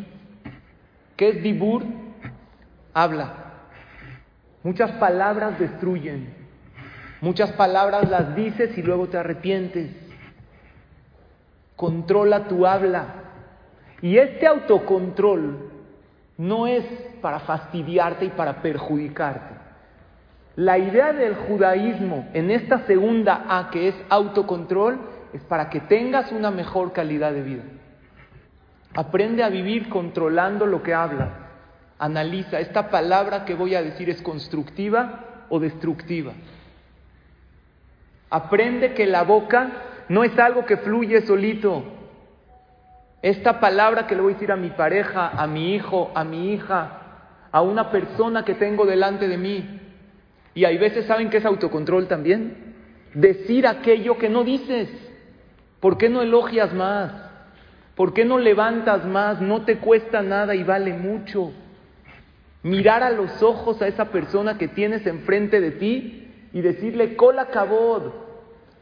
[1.17, 1.83] ¿Qué es dibur?
[2.93, 3.33] Habla.
[4.63, 6.33] Muchas palabras destruyen.
[7.21, 9.91] Muchas palabras las dices y luego te arrepientes.
[11.75, 13.23] controla tu habla.
[14.01, 15.64] Y este autocontrol
[16.37, 16.83] no es
[17.21, 19.55] para fastidiarte y para perjudicarte.
[20.55, 24.99] La idea del judaísmo en esta segunda A, que es autocontrol,
[25.33, 27.63] es para que tengas una mejor calidad de vida.
[28.93, 31.29] Aprende a vivir controlando lo que hablas.
[31.99, 36.31] Analiza, ¿esta palabra que voy a decir es constructiva o destructiva?
[38.29, 39.69] Aprende que la boca
[40.07, 41.83] no es algo que fluye solito.
[43.25, 46.53] Esta palabra que le voy a decir a mi pareja, a mi hijo, a mi
[46.53, 46.99] hija,
[47.51, 49.81] a una persona que tengo delante de mí.
[50.53, 52.75] Y hay veces, ¿saben que es autocontrol también?
[53.15, 54.89] Decir aquello que no dices.
[55.79, 57.13] ¿Por qué no elogias más?
[57.95, 59.41] ¿Por qué no levantas más?
[59.41, 61.51] No te cuesta nada y vale mucho.
[62.61, 67.47] Mirar a los ojos a esa persona que tienes enfrente de ti y decirle, cola
[67.47, 68.03] cabod,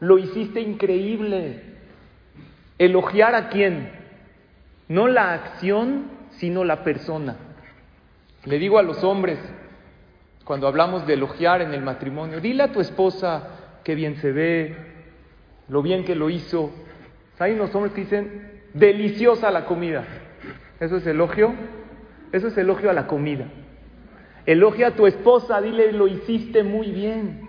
[0.00, 1.62] lo hiciste increíble.
[2.76, 4.03] Elogiar a quién?
[4.94, 6.04] No la acción,
[6.36, 7.34] sino la persona.
[8.44, 9.40] Le digo a los hombres,
[10.44, 14.76] cuando hablamos de elogiar en el matrimonio, dile a tu esposa qué bien se ve,
[15.66, 16.70] lo bien que lo hizo.
[17.40, 20.04] Hay unos hombres que dicen, deliciosa la comida.
[20.78, 21.52] ¿Eso es elogio?
[22.30, 23.46] Eso es elogio a la comida.
[24.46, 27.48] Elogia a tu esposa, dile, lo hiciste muy bien.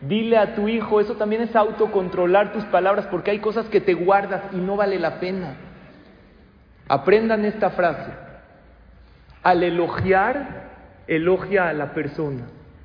[0.00, 3.92] Dile a tu hijo, eso también es autocontrolar tus palabras porque hay cosas que te
[3.92, 5.71] guardas y no vale la pena.
[6.92, 8.12] Aprendan esta frase.
[9.42, 10.68] Al elogiar,
[11.06, 12.42] elogia a la persona.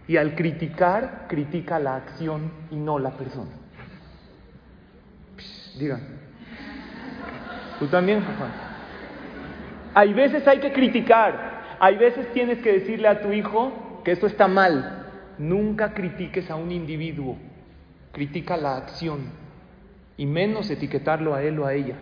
[0.08, 3.52] Y al criticar, critica la acción y no la persona.
[5.78, 6.00] digan.
[7.80, 8.52] Tú también, Juan.
[9.94, 11.76] Hay veces hay que criticar.
[11.78, 15.06] Hay veces tienes que decirle a tu hijo que esto está mal.
[15.38, 17.36] Nunca critiques a un individuo.
[18.14, 19.26] Critica la acción.
[20.16, 21.98] Y menos etiquetarlo a él o a ella.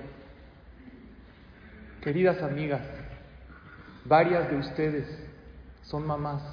[2.06, 2.84] Queridas amigas,
[4.06, 5.08] varias de ustedes
[5.82, 6.44] son mamás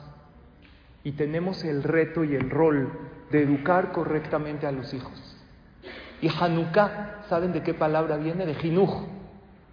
[1.05, 2.91] y tenemos el reto y el rol
[3.31, 5.13] de educar correctamente a los hijos.
[6.23, 8.47] Y Hanukkah, ¿saben de qué palabra viene?
[8.47, 9.05] De Jinuj.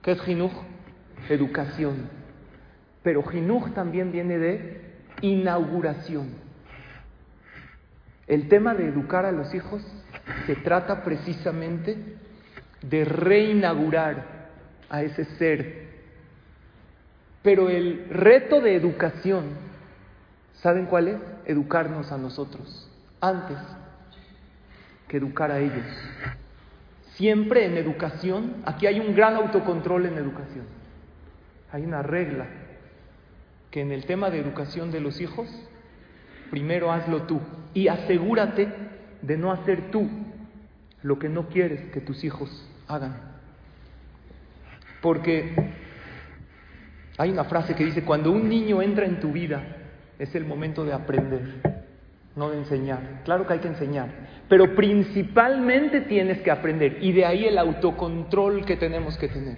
[0.01, 0.51] ¿Qué es Jinuj?
[1.29, 2.09] Educación.
[3.01, 4.81] Pero Jinuj también viene de
[5.21, 6.27] inauguración.
[8.27, 9.81] El tema de educar a los hijos
[10.45, 12.17] se trata precisamente
[12.81, 14.38] de reinaugurar
[14.89, 15.87] a ese ser.
[17.41, 19.45] Pero el reto de educación,
[20.55, 21.17] ¿saben cuál es?
[21.45, 22.89] Educarnos a nosotros,
[23.21, 23.57] antes
[25.07, 25.85] que educar a ellos.
[27.15, 30.65] Siempre en educación, aquí hay un gran autocontrol en educación.
[31.71, 32.45] Hay una regla
[33.71, 35.47] que en el tema de educación de los hijos,
[36.49, 37.39] primero hazlo tú
[37.73, 38.69] y asegúrate
[39.21, 40.09] de no hacer tú
[41.01, 42.49] lo que no quieres que tus hijos
[42.87, 43.28] hagan.
[45.01, 45.53] Porque
[47.17, 49.61] hay una frase que dice, cuando un niño entra en tu vida,
[50.17, 51.41] es el momento de aprender,
[52.35, 53.21] no de enseñar.
[53.23, 54.09] Claro que hay que enseñar,
[54.49, 59.57] pero principalmente tienes que aprender y de ahí el autocontrol que tenemos que tener.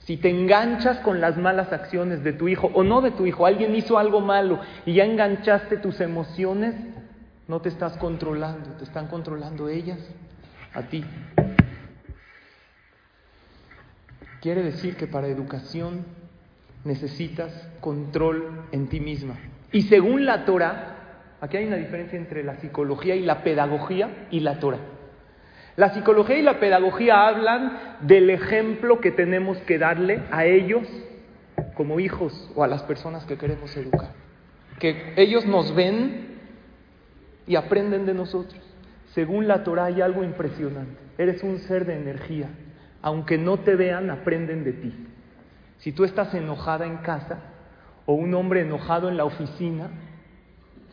[0.00, 3.46] Si te enganchas con las malas acciones de tu hijo o no de tu hijo,
[3.46, 6.74] alguien hizo algo malo y ya enganchaste tus emociones,
[7.46, 9.98] no te estás controlando, te están controlando ellas
[10.74, 11.04] a ti.
[14.42, 16.04] Quiere decir que para educación
[16.82, 19.36] necesitas control en ti misma.
[19.70, 20.96] Y según la Torah,
[21.40, 24.80] aquí hay una diferencia entre la psicología y la pedagogía y la Torah.
[25.76, 30.88] La psicología y la pedagogía hablan del ejemplo que tenemos que darle a ellos
[31.74, 34.10] como hijos o a las personas que queremos educar.
[34.80, 36.40] Que ellos nos ven
[37.46, 38.60] y aprenden de nosotros.
[39.14, 40.98] Según la Torah hay algo impresionante.
[41.16, 42.48] Eres un ser de energía
[43.02, 45.06] aunque no te vean, aprenden de ti.
[45.78, 47.40] Si tú estás enojada en casa
[48.06, 49.90] o un hombre enojado en la oficina,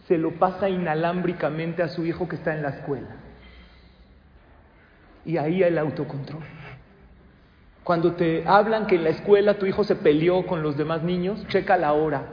[0.07, 3.15] se lo pasa inalámbricamente a su hijo que está en la escuela.
[5.23, 6.41] Y ahí el autocontrol.
[7.83, 11.45] Cuando te hablan que en la escuela tu hijo se peleó con los demás niños,
[11.47, 12.23] checa la hora.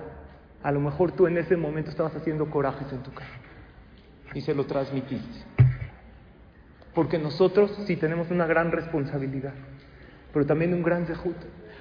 [0.62, 3.30] A lo mejor tú en ese momento estabas haciendo corajes en tu casa
[4.32, 5.55] y se lo transmitiste.
[6.96, 9.52] Porque nosotros sí tenemos una gran responsabilidad,
[10.32, 11.36] pero también un gran zehut.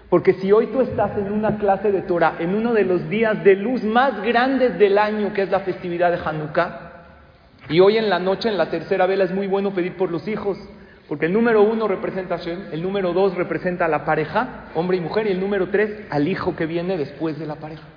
[0.09, 3.41] Porque si hoy tú estás en una clase de Torah, en uno de los días
[3.45, 6.91] de luz más grandes del año, que es la festividad de Hanukkah,
[7.69, 10.27] y hoy en la noche, en la tercera vela, es muy bueno pedir por los
[10.27, 10.57] hijos,
[11.07, 14.97] porque el número uno representa a Shem, el número dos representa a la pareja, hombre
[14.97, 17.87] y mujer, y el número tres al hijo que viene después de la pareja.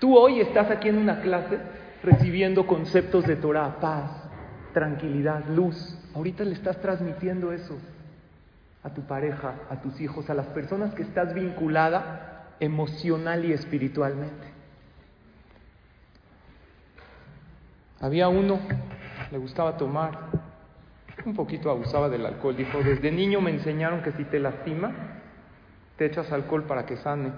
[0.00, 1.58] Tú hoy estás aquí en una clase
[2.02, 4.10] recibiendo conceptos de Torah, paz,
[4.72, 6.00] tranquilidad, luz.
[6.14, 7.78] Ahorita le estás transmitiendo eso.
[8.82, 14.46] a tu pareja, a tus hijos, a las personas que estás vinculada emocional y espiritualmente.
[17.98, 18.60] Había uno,
[19.32, 20.18] le gustaba tomar,
[21.24, 22.54] un poquito abusaba del alcohol.
[22.54, 24.92] Dijo, desde niño me enseñaron que si te lastima,
[25.96, 27.32] te echas alcohol para que sane.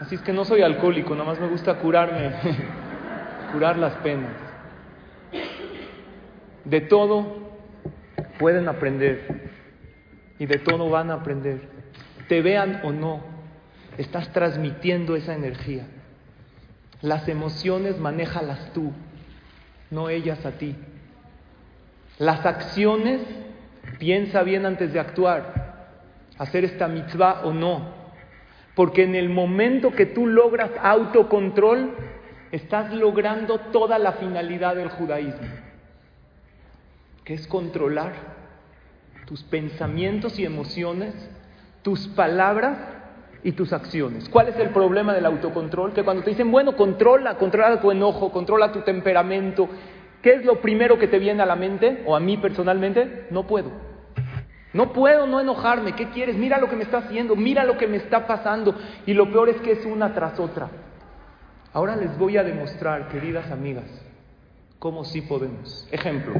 [0.00, 2.30] Así es que no soy alcohólico, nada más me gusta curarme,
[3.52, 4.36] curar las penas.
[6.66, 7.49] De todo
[8.40, 9.50] pueden aprender
[10.38, 11.60] y de todo van a aprender.
[12.26, 13.20] Te vean o no,
[13.98, 15.86] estás transmitiendo esa energía.
[17.02, 18.92] Las emociones manéjalas tú,
[19.90, 20.74] no ellas a ti.
[22.18, 23.20] Las acciones,
[23.98, 25.88] piensa bien antes de actuar,
[26.38, 27.92] hacer esta mitzvah o no.
[28.74, 31.94] Porque en el momento que tú logras autocontrol,
[32.52, 35.46] estás logrando toda la finalidad del judaísmo,
[37.24, 38.12] que es controlar
[39.26, 41.14] tus pensamientos y emociones,
[41.82, 42.78] tus palabras
[43.42, 44.28] y tus acciones.
[44.28, 45.92] ¿Cuál es el problema del autocontrol?
[45.92, 49.68] Que cuando te dicen, bueno, controla, controla tu enojo, controla tu temperamento,
[50.22, 53.26] ¿qué es lo primero que te viene a la mente o a mí personalmente?
[53.30, 53.70] No puedo.
[54.72, 55.94] No puedo no enojarme.
[55.94, 56.36] ¿Qué quieres?
[56.36, 58.74] Mira lo que me está haciendo, mira lo que me está pasando.
[59.06, 60.68] Y lo peor es que es una tras otra.
[61.72, 63.84] Ahora les voy a demostrar, queridas amigas,
[64.78, 65.88] cómo sí podemos.
[65.92, 66.34] Ejemplo.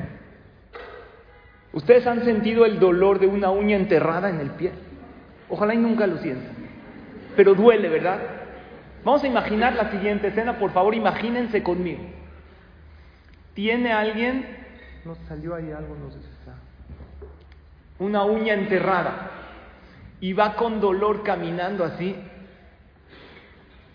[1.72, 4.72] ¿Ustedes han sentido el dolor de una uña enterrada en el pie?
[5.48, 6.52] Ojalá y nunca lo sientan.
[7.36, 8.18] Pero duele, ¿verdad?
[9.04, 12.02] Vamos a imaginar la siguiente escena, por favor, imagínense conmigo.
[13.54, 14.44] Tiene alguien,
[15.04, 16.54] nos salió ahí algo, no sé si está.
[17.98, 19.30] Una uña enterrada
[20.20, 22.16] y va con dolor caminando así.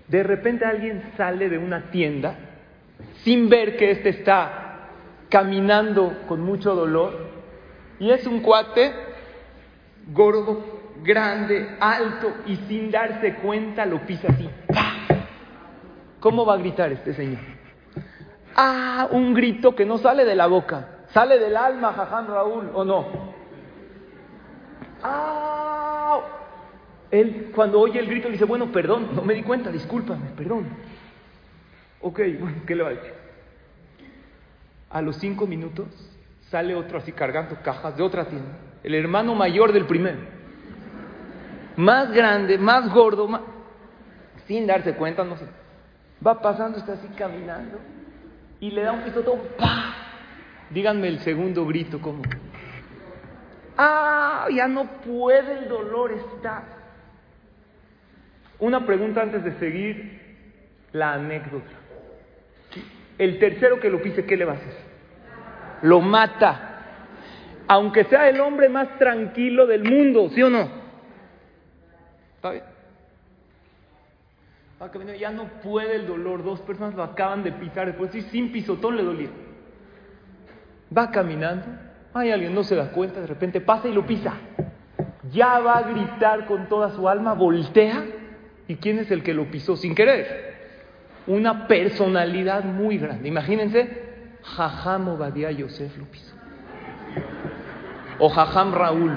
[0.08, 2.36] De repente alguien sale de una tienda
[3.24, 4.90] sin ver que éste está
[5.30, 7.35] caminando con mucho dolor
[7.99, 8.93] y es un cuate
[10.12, 14.49] gordo, grande, alto y sin darse cuenta lo pisa así.
[16.19, 17.39] ¿Cómo va a gritar este señor?
[18.55, 22.86] Ah, un grito que no sale de la boca, sale del alma, Jaján Raúl, ¿o
[22.86, 23.05] no?
[25.03, 26.21] Ah,
[27.12, 30.67] él cuando oye el grito dice, bueno, perdón, no me di cuenta, discúlpame, perdón.
[32.01, 33.13] Ok, bueno, ¿qué le va a decir?
[34.89, 35.88] A los cinco minutos
[36.56, 40.20] sale otro así cargando cajas de otra tienda, el hermano mayor del primero,
[41.76, 43.28] más grande, más gordo,
[44.48, 45.44] sin darse cuenta, no sé,
[46.26, 47.78] va pasando, está así caminando
[48.62, 49.96] y le da un pisotón, ¡pah!
[50.70, 52.22] Díganme el segundo grito, ¿cómo?
[53.78, 54.48] ¡Ah!
[54.50, 56.63] Ya no puede, el dolor está.
[58.60, 60.22] Una pregunta antes de seguir
[60.94, 61.76] la anécdota.
[63.18, 64.94] El tercero que lo pise, ¿qué le va a hacer?
[65.86, 66.71] Lo mata.
[67.67, 70.67] Aunque sea el hombre más tranquilo del mundo, ¿sí o no?
[72.36, 72.63] ¿Está bien?
[75.19, 76.43] Ya no puede el dolor.
[76.43, 77.86] Dos personas lo acaban de pisar.
[77.86, 79.30] Después, sí, sin pisotón le dolía.
[80.95, 81.65] Va caminando.
[82.15, 83.21] Hay alguien, no se da cuenta.
[83.21, 84.34] De repente pasa y lo pisa.
[85.32, 87.34] Ya va a gritar con toda su alma.
[87.34, 88.06] Voltea.
[88.67, 90.56] ¿Y quién es el que lo pisó sin querer?
[91.28, 93.28] Una personalidad muy grande.
[93.28, 94.05] Imagínense.
[94.45, 96.36] Jajam Obadiah Yosef pisó.
[98.19, 99.12] O Jajam Raúl.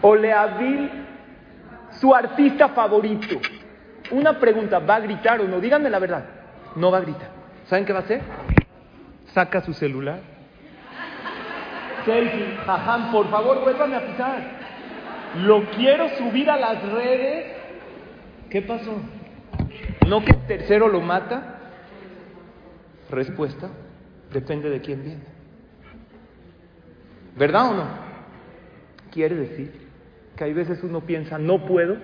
[0.00, 0.90] O Leavil
[2.00, 3.40] su artista favorito.
[4.10, 5.60] Una pregunta, ¿va a gritar o no?
[5.60, 6.24] Díganme la verdad.
[6.76, 7.28] No va a gritar.
[7.66, 8.20] ¿Saben qué va a hacer?
[9.32, 10.20] Saca su celular.
[12.04, 14.40] Selfie, jajam, por favor, vuélvame a pisar.
[15.44, 17.46] Lo quiero subir a las redes.
[18.50, 19.00] ¿Qué pasó?
[20.06, 21.61] ¿No que el tercero lo mata?
[23.12, 23.68] Respuesta,
[24.32, 25.22] depende de quién viene.
[27.36, 27.84] ¿Verdad o no?
[29.10, 29.70] Quiere decir
[30.34, 31.98] que hay veces uno piensa, no puedo,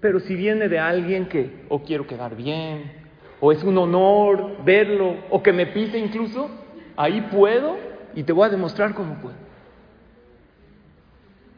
[0.00, 2.92] pero si viene de alguien que o quiero quedar bien,
[3.40, 6.50] o es un honor verlo, o que me pise incluso,
[6.96, 7.76] ahí puedo
[8.16, 9.36] y te voy a demostrar cómo puedo.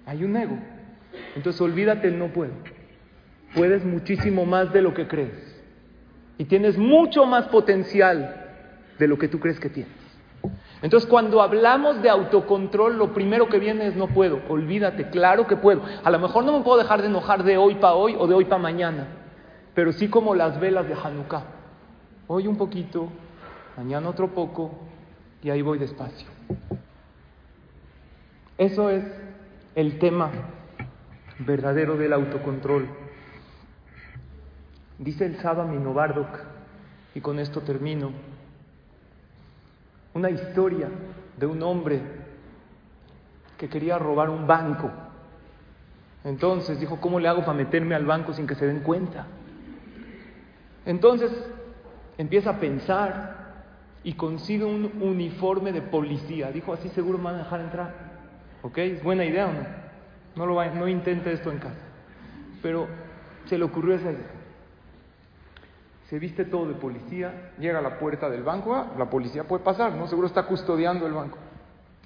[0.05, 0.59] Hay un ego.
[1.35, 2.53] Entonces olvídate el no puedo.
[3.55, 5.56] Puedes muchísimo más de lo que crees.
[6.39, 8.45] Y tienes mucho más potencial
[8.99, 10.07] de lo que tú crees que tienes.
[10.83, 14.41] Entonces, cuando hablamos de autocontrol, lo primero que viene es no puedo.
[14.49, 15.83] Olvídate, claro que puedo.
[16.05, 18.35] A lo mejor no me puedo dejar de enojar de hoy para hoy o de
[18.35, 19.07] hoy para mañana,
[19.75, 21.45] pero sí como las velas de Hanukkah.
[22.27, 23.09] Hoy un poquito,
[23.77, 24.73] mañana otro poco
[25.43, 26.29] y ahí voy despacio.
[28.59, 29.05] Eso es
[29.75, 30.31] el tema
[31.39, 32.89] verdadero del autocontrol.
[34.99, 36.39] Dice el Saba Minovardok,
[37.15, 38.13] y con esto termino,
[40.15, 40.89] una historia
[41.37, 42.01] de un hombre
[43.59, 44.91] que quería robar un banco.
[46.25, 49.27] Entonces dijo, ¿cómo le hago para meterme al banco sin que se den cuenta?
[50.85, 51.31] Entonces
[52.19, 53.37] empieza a pensar
[54.03, 56.51] y consigue un uniforme de policía.
[56.53, 57.95] Dijo, así seguro me van a dejar entrar.
[58.63, 58.79] ¿Ok?
[58.79, 59.87] ¿Es buena idea o no?
[60.37, 61.81] No, lo va, no intente esto en casa.
[62.63, 62.87] Pero
[63.47, 64.36] se le ocurrió esa idea.
[66.09, 69.65] Se viste todo de policía, llega a la puerta del banco, ah, la policía puede
[69.65, 70.07] pasar, ¿no?
[70.07, 71.39] Seguro está custodiando el banco.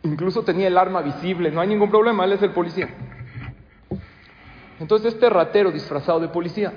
[0.03, 2.89] Incluso tenía el arma visible, no hay ningún problema, él es el policía.
[4.81, 6.73] Entonces este ratero disfrazado de policía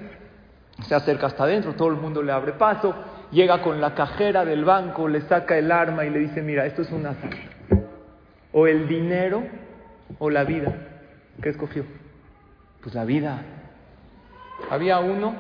[0.82, 2.94] se acerca hasta adentro, todo el mundo le abre paso,
[3.32, 6.82] llega con la cajera del banco, le saca el arma y le dice, mira, esto
[6.82, 7.38] es un asalto.
[8.52, 9.44] O el dinero
[10.20, 10.74] o la vida.
[11.42, 11.86] ¿Qué escogió?
[12.82, 13.42] Pues la vida.
[14.70, 15.34] Había uno,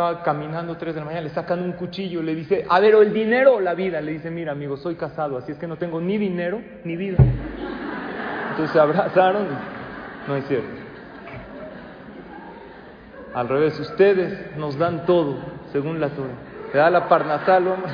[0.00, 3.02] estaba caminando tres de la mañana, le sacan un cuchillo, le dice, a ver, o
[3.02, 4.00] el dinero o la vida.
[4.00, 7.18] Le dice, mira, amigo, soy casado, así es que no tengo ni dinero ni vida.
[8.50, 10.68] Entonces se abrazaron y no es cierto.
[13.34, 15.36] Al revés, ustedes nos dan todo,
[15.70, 16.28] según la Torah.
[16.72, 17.92] Le da la parnasal, hombre.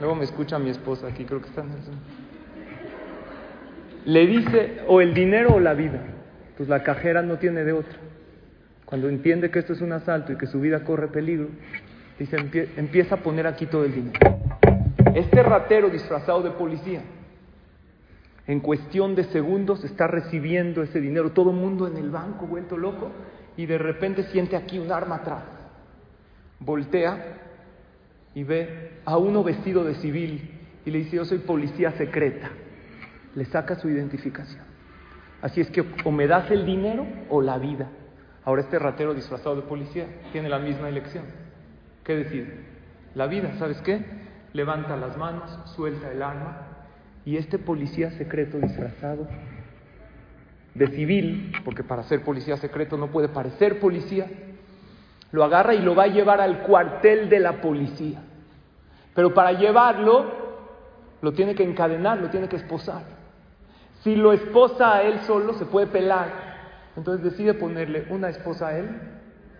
[0.00, 1.96] Luego me escucha mi esposa aquí, creo que está en el Zoom.
[4.06, 6.00] Le dice, o el dinero o la vida.
[6.56, 7.96] Pues la cajera no tiene de otra.
[8.92, 11.48] Cuando entiende que esto es un asalto y que su vida corre peligro,
[12.18, 14.18] dice, "Empie- empieza a poner aquí todo el dinero.
[15.14, 17.00] Este ratero disfrazado de policía,
[18.46, 22.76] en cuestión de segundos está recibiendo ese dinero, todo el mundo en el banco vuelto
[22.76, 23.10] loco,
[23.56, 25.44] y de repente siente aquí un arma atrás.
[26.60, 27.38] Voltea
[28.34, 30.50] y ve a uno vestido de civil
[30.84, 32.50] y le dice, yo soy policía secreta.
[33.36, 34.64] Le saca su identificación.
[35.40, 37.88] Así es que o me das el dinero o la vida.
[38.44, 41.24] Ahora este ratero disfrazado de policía tiene la misma elección.
[42.04, 42.66] ¿Qué decide?
[43.14, 44.04] La vida, ¿sabes qué?
[44.52, 46.66] Levanta las manos, suelta el arma
[47.24, 49.28] y este policía secreto disfrazado
[50.74, 54.26] de civil, porque para ser policía secreto no puede parecer policía,
[55.30, 58.22] lo agarra y lo va a llevar al cuartel de la policía.
[59.14, 60.26] Pero para llevarlo,
[61.20, 63.02] lo tiene que encadenar, lo tiene que esposar.
[64.02, 66.41] Si lo esposa a él solo, se puede pelar.
[66.96, 68.88] Entonces decide ponerle una esposa a él,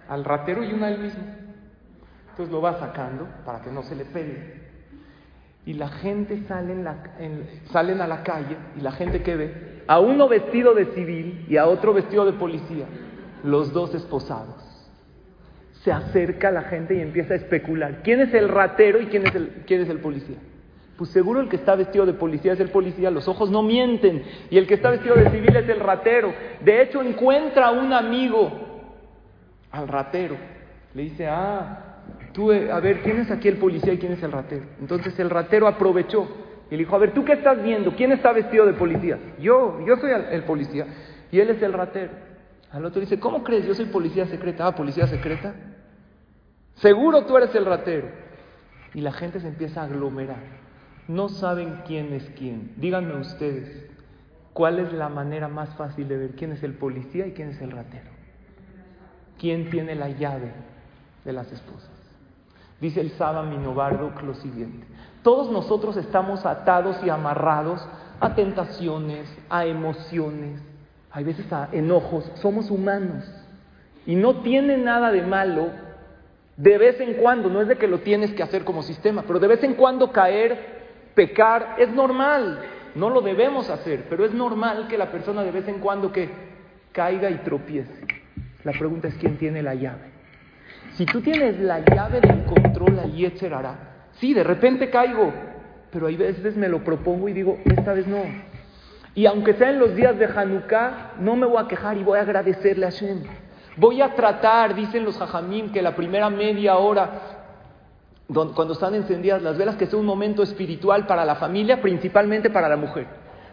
[0.08, 1.22] al ratero y una a él mismo.
[2.30, 4.60] Entonces lo va sacando para que no se le pele.
[5.64, 9.36] Y la gente sale en la, en- salen a la calle y la gente que
[9.36, 12.84] ve a uno vestido de civil y a otro vestido de policía,
[13.44, 14.56] los dos esposados.
[15.84, 18.00] Se acerca la gente y empieza a especular.
[18.02, 20.36] ¿Quién es el ratero y quién es el, quién es el policía?
[21.03, 24.22] Pues seguro el que está vestido de policía es el policía, los ojos no mienten.
[24.50, 26.32] Y el que está vestido de civil es el ratero.
[26.61, 28.53] De hecho, encuentra a un amigo
[29.72, 30.36] al ratero.
[30.94, 31.96] Le dice, ah,
[32.32, 34.64] tú, eh, a ver, ¿quién es aquí el policía y quién es el ratero?
[34.80, 36.28] Entonces el ratero aprovechó
[36.70, 37.96] y le dijo, a ver, ¿tú qué estás viendo?
[37.96, 39.18] ¿Quién está vestido de policía?
[39.40, 40.86] Yo, yo soy el, el policía.
[41.32, 42.12] Y él es el ratero.
[42.70, 43.66] Al otro dice, ¿cómo crees?
[43.66, 44.68] Yo soy policía secreta.
[44.68, 45.53] Ah, policía secreta.
[46.76, 48.07] Seguro tú eres el ratero.
[48.94, 50.62] Y la gente se empieza a aglomerar.
[51.09, 52.74] No saben quién es quién.
[52.76, 53.86] Díganme ustedes,
[54.53, 57.61] ¿cuál es la manera más fácil de ver quién es el policía y quién es
[57.61, 58.11] el ratero?
[59.38, 60.53] ¿Quién tiene la llave
[61.24, 61.90] de las esposas?
[62.80, 64.86] Dice el Saba Minobardo lo siguiente.
[65.22, 67.86] Todos nosotros estamos atados y amarrados
[68.20, 70.61] a tentaciones, a emociones,
[71.12, 72.30] hay veces a enojos.
[72.36, 73.24] Somos humanos.
[74.07, 75.70] Y no tiene nada de malo
[76.57, 79.38] de vez en cuando, no es de que lo tienes que hacer como sistema, pero
[79.38, 80.81] de vez en cuando caer,
[81.14, 82.60] pecar, es normal.
[82.94, 86.28] No lo debemos hacer, pero es normal que la persona de vez en cuando que
[86.92, 88.06] caiga y tropiece.
[88.64, 90.12] La pregunta es quién tiene la llave.
[90.94, 95.32] Si tú tienes la llave del control al Yetzer hará, sí, de repente caigo,
[95.90, 98.22] pero hay veces me lo propongo y digo, esta vez no.
[99.14, 102.18] Y aunque sea en los días de Hanukkah, no me voy a quejar y voy
[102.18, 103.22] a agradecerle a Hashem.
[103.76, 107.41] Voy a tratar, dicen los hajamim, que la primera media hora,
[108.32, 112.68] cuando están encendidas las velas, que sea un momento espiritual para la familia, principalmente para
[112.68, 113.06] la mujer.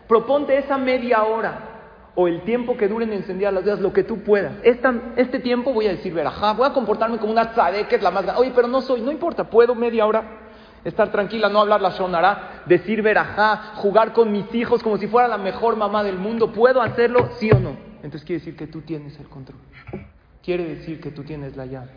[0.07, 1.59] Proponte esa media hora
[2.15, 4.53] o el tiempo que duren encendidas las velas, lo que tú puedas.
[4.63, 8.01] Esta- este tiempo voy a decir verajá, voy a comportarme como una tzadé, que es
[8.01, 8.41] la más grande.
[8.41, 10.23] Oye, pero no soy, no importa, puedo media hora
[10.84, 15.27] estar tranquila, no hablar la shonará, decir verajá, jugar con mis hijos como si fuera
[15.27, 16.51] la mejor mamá del mundo.
[16.51, 17.77] ¿Puedo hacerlo, sí o no?
[17.97, 19.59] Entonces quiere decir que tú tienes el control.
[20.43, 21.89] Quiere decir que tú tienes la llave.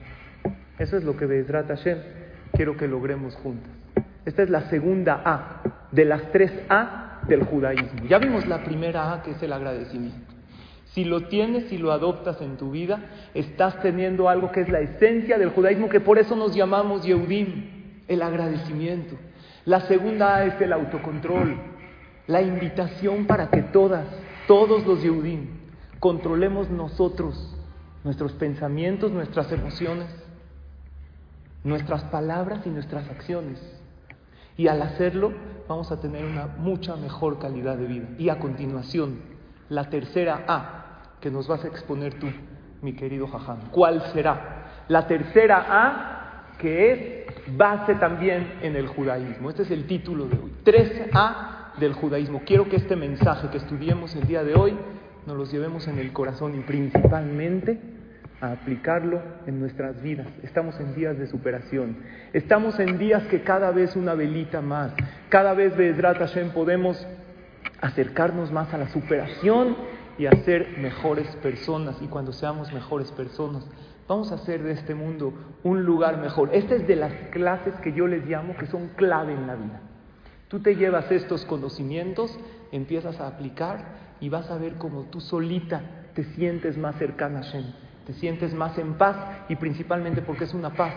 [0.79, 1.99] Eso es lo que Bezrat Hashem
[2.53, 3.71] quiero que logremos juntos.
[4.25, 8.05] Esta es la segunda A de las tres A del judaísmo.
[8.09, 10.33] Ya vimos la primera A que es el agradecimiento.
[10.87, 13.01] Si lo tienes y lo adoptas en tu vida,
[13.33, 18.05] estás teniendo algo que es la esencia del judaísmo, que por eso nos llamamos Yehudim,
[18.09, 19.17] el agradecimiento.
[19.65, 21.57] La segunda A es el autocontrol.
[22.27, 24.07] la invitación para que todas,
[24.47, 25.49] todos los Yehudim,
[25.99, 27.57] controlemos nosotros
[28.05, 30.07] nuestros pensamientos, nuestras emociones,
[31.65, 33.61] nuestras palabras y nuestras acciones.
[34.57, 35.33] Y al hacerlo
[35.69, 38.09] vamos a tener una mucha mejor calidad de vida.
[38.19, 39.21] Y a continuación,
[39.69, 42.29] la tercera A que nos vas a exponer tú,
[42.83, 43.71] mi querido Jajam.
[43.71, 44.85] ¿Cuál será?
[44.89, 49.51] La tercera A que es base también en el judaísmo.
[49.51, 50.53] Este es el título de hoy.
[50.65, 52.43] 3A del judaísmo.
[52.45, 54.77] Quiero que este mensaje que estudiemos el día de hoy
[55.27, 57.81] nos los llevemos en el corazón y principalmente
[58.43, 60.27] a aplicarlo en nuestras vidas.
[60.43, 61.99] Estamos en días de superación.
[62.33, 64.93] Estamos en días que cada vez una velita más,
[65.29, 67.07] cada vez Bezrat Hashem podemos
[67.81, 69.77] acercarnos más a la superación
[70.19, 71.97] y a ser mejores personas.
[72.03, 73.65] Y cuando seamos mejores personas,
[74.09, 75.33] vamos a hacer de este mundo
[75.63, 76.51] un lugar mejor.
[76.53, 79.81] Esta es de las clases que yo les llamo que son clave en la vida.
[80.49, 82.37] Tú te llevas estos conocimientos,
[82.73, 85.81] empiezas a aplicar y vas a ver cómo tú solita
[86.15, 89.17] te sientes más cercana a Hashem te sientes más en paz
[89.49, 90.95] y principalmente porque es una paz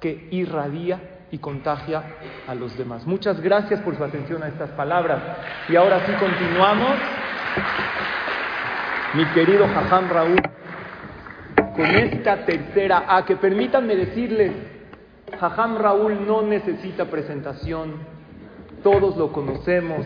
[0.00, 1.00] que irradia
[1.30, 2.02] y contagia
[2.46, 3.06] a los demás.
[3.06, 5.20] Muchas gracias por su atención a estas palabras.
[5.68, 6.92] Y ahora sí continuamos.
[9.14, 10.42] Mi querido Jajam Raúl,
[11.74, 14.52] con esta tercera A, que permítanme decirles,
[15.38, 17.94] Jajam Raúl no necesita presentación,
[18.82, 20.04] todos lo conocemos,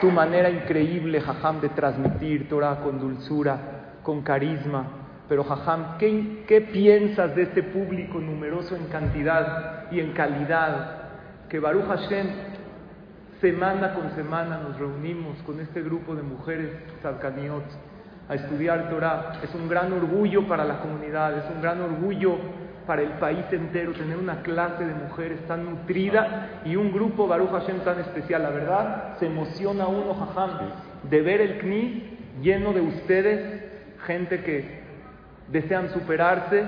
[0.00, 5.01] tu manera increíble, Jajam, de transmitir Torah con dulzura, con carisma,
[5.32, 11.04] pero Jajam, ¿qué, ¿qué, piensas de este público numeroso en cantidad y en calidad?
[11.48, 12.26] Que Baruch Hashem,
[13.40, 16.68] semana con semana nos reunimos con este grupo de mujeres
[17.00, 17.64] Tzadkaniot
[18.28, 19.40] a estudiar Torah.
[19.42, 22.36] Es un gran orgullo para la comunidad, es un gran orgullo
[22.86, 27.52] para el país entero tener una clase de mujeres tan nutrida y un grupo Baruch
[27.52, 28.42] Hashem tan especial.
[28.42, 30.50] La verdad, se emociona uno, Jajam,
[31.08, 33.62] de ver el CNI lleno de ustedes,
[34.04, 34.81] gente que
[35.48, 36.64] desean superarse,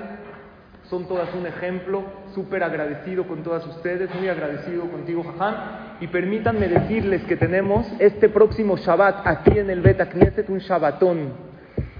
[0.89, 2.03] son todas un ejemplo,
[2.33, 5.55] súper agradecido con todas ustedes, muy agradecido contigo, Jajam,
[5.99, 11.33] y permítanme decirles que tenemos este próximo Shabbat aquí en el Beta Knesset, un Shabbatón,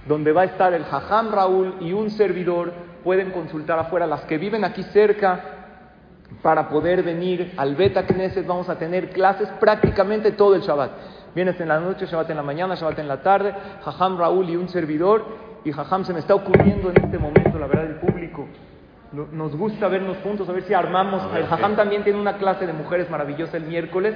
[0.08, 2.74] donde va a estar el Jajam Raúl y un servidor,
[3.04, 5.56] pueden consultar afuera, las que viven aquí cerca,
[6.42, 10.92] para poder venir al Beta Knesset, vamos a tener clases prácticamente todo el Shabbat.
[11.34, 13.54] Vienes en la noche, Shabbat en la mañana, Shabbat en la tarde,
[13.84, 15.26] Jajam Raúl y un servidor,
[15.66, 18.48] y Jajam se me está ocurriendo en este momento, la verdad, el público.
[19.12, 21.24] Nos gusta vernos juntos, a ver si armamos.
[21.36, 24.16] El Jajam también tiene una clase de mujeres maravillosa el miércoles.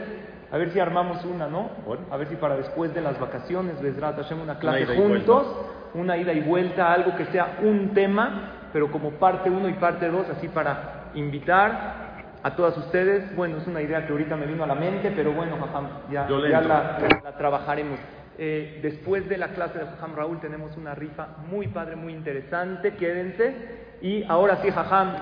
[0.52, 1.70] A ver si armamos una, ¿no?
[2.12, 5.47] A ver si para después de las vacaciones, Besrat Hashem, una clase juntos,
[5.95, 10.08] una ida y vuelta, algo que sea un tema, pero como parte uno y parte
[10.10, 13.36] dos, así para invitar a todas ustedes.
[13.36, 16.28] Bueno, es una idea que ahorita me vino a la mente, pero bueno, Jajam, ya,
[16.30, 18.00] la trabajaremos.
[18.42, 22.96] Eh, después de la clase de Jajam Raúl tenemos una rifa muy padre, muy interesante,
[22.96, 23.54] quédense.
[24.02, 25.14] Y ahora sí, Jajam,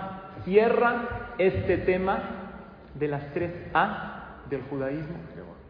[0.45, 2.19] cierra este tema
[2.93, 5.17] de las tres A del judaísmo,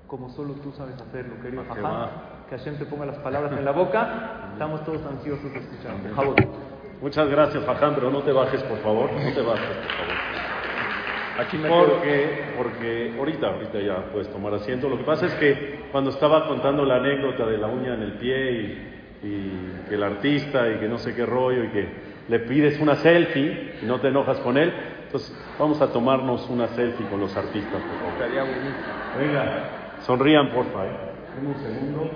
[0.07, 2.09] como solo tú sabes hacerlo, querido ¿Qué Jajam.
[2.49, 4.49] Que Hashem te ponga las palabras en la boca.
[4.51, 6.09] Estamos todos ansiosos de escucharte.
[6.09, 6.41] Jabot.
[7.01, 9.09] Muchas gracias, Faján, pero no te bajes, por favor.
[9.09, 10.46] No te bajes, por favor.
[11.39, 11.69] Aquí me.
[11.69, 14.89] Porque, porque ahorita, ahorita ya puedes tomar asiento.
[14.89, 18.13] Lo que pasa es que cuando estaba contando la anécdota de la uña en el
[18.13, 21.87] pie y, y que el artista y que no sé qué rollo y que
[22.27, 24.73] le pides una selfie y no te enojas con él,
[25.05, 28.19] entonces vamos a tomarnos una selfie con los artistas, por favor.
[29.17, 29.69] Venga,
[30.01, 30.85] sonrían, porfa.
[30.85, 30.89] ¿eh?
[31.45, 32.11] Un segundo,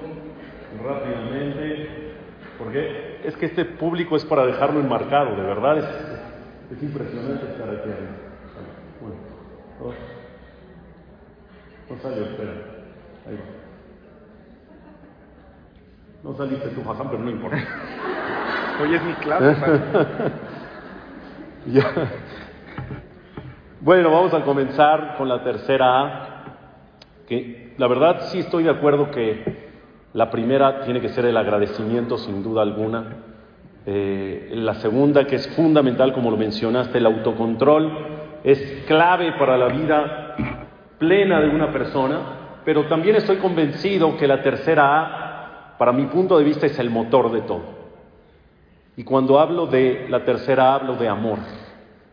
[0.84, 1.90] rápidamente,
[2.58, 5.86] porque es que este público es para dejarlo enmarcado, de verdad es,
[6.76, 7.90] es impresionante estar aquí.
[11.90, 12.52] No salió, espera.
[13.28, 13.42] Ahí va.
[16.24, 17.58] No saliste tú, Jajam, pero no importa.
[18.82, 19.56] Hoy es mi clase.
[21.68, 21.86] Ya.
[23.82, 26.44] Bueno, vamos a comenzar con la tercera A,
[27.28, 29.70] que la verdad sí estoy de acuerdo que
[30.14, 33.18] la primera tiene que ser el agradecimiento sin duda alguna.
[33.86, 39.68] Eh, la segunda, que es fundamental, como lo mencionaste, el autocontrol, es clave para la
[39.68, 40.36] vida
[40.98, 42.20] plena de una persona,
[42.66, 46.90] pero también estoy convencido que la tercera A, para mi punto de vista, es el
[46.90, 47.82] motor de todo.
[48.98, 51.40] Y cuando hablo de la tercera, hablo de amor.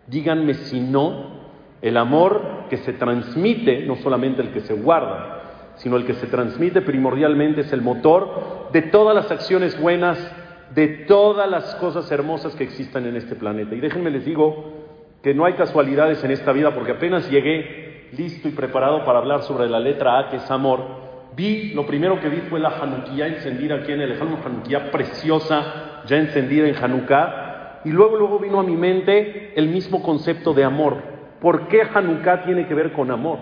[0.07, 1.39] Díganme si no,
[1.83, 5.43] el amor que se transmite, no solamente el que se guarda,
[5.77, 10.19] sino el que se transmite primordialmente es el motor de todas las acciones buenas,
[10.75, 13.75] de todas las cosas hermosas que existan en este planeta.
[13.75, 14.78] Y déjenme les digo
[15.23, 19.43] que no hay casualidades en esta vida, porque apenas llegué listo y preparado para hablar
[19.43, 21.09] sobre la letra A, que es amor.
[21.37, 26.03] Vi, lo primero que vi fue la Hanukkah encendida aquí en el Ejército, Hanukkah preciosa,
[26.07, 27.81] ya encendida en Hanukkah.
[27.85, 30.97] Y luego, luego vino a mi mente el mismo concepto de amor.
[31.41, 33.39] ¿Por qué Hanukkah tiene que ver con amor?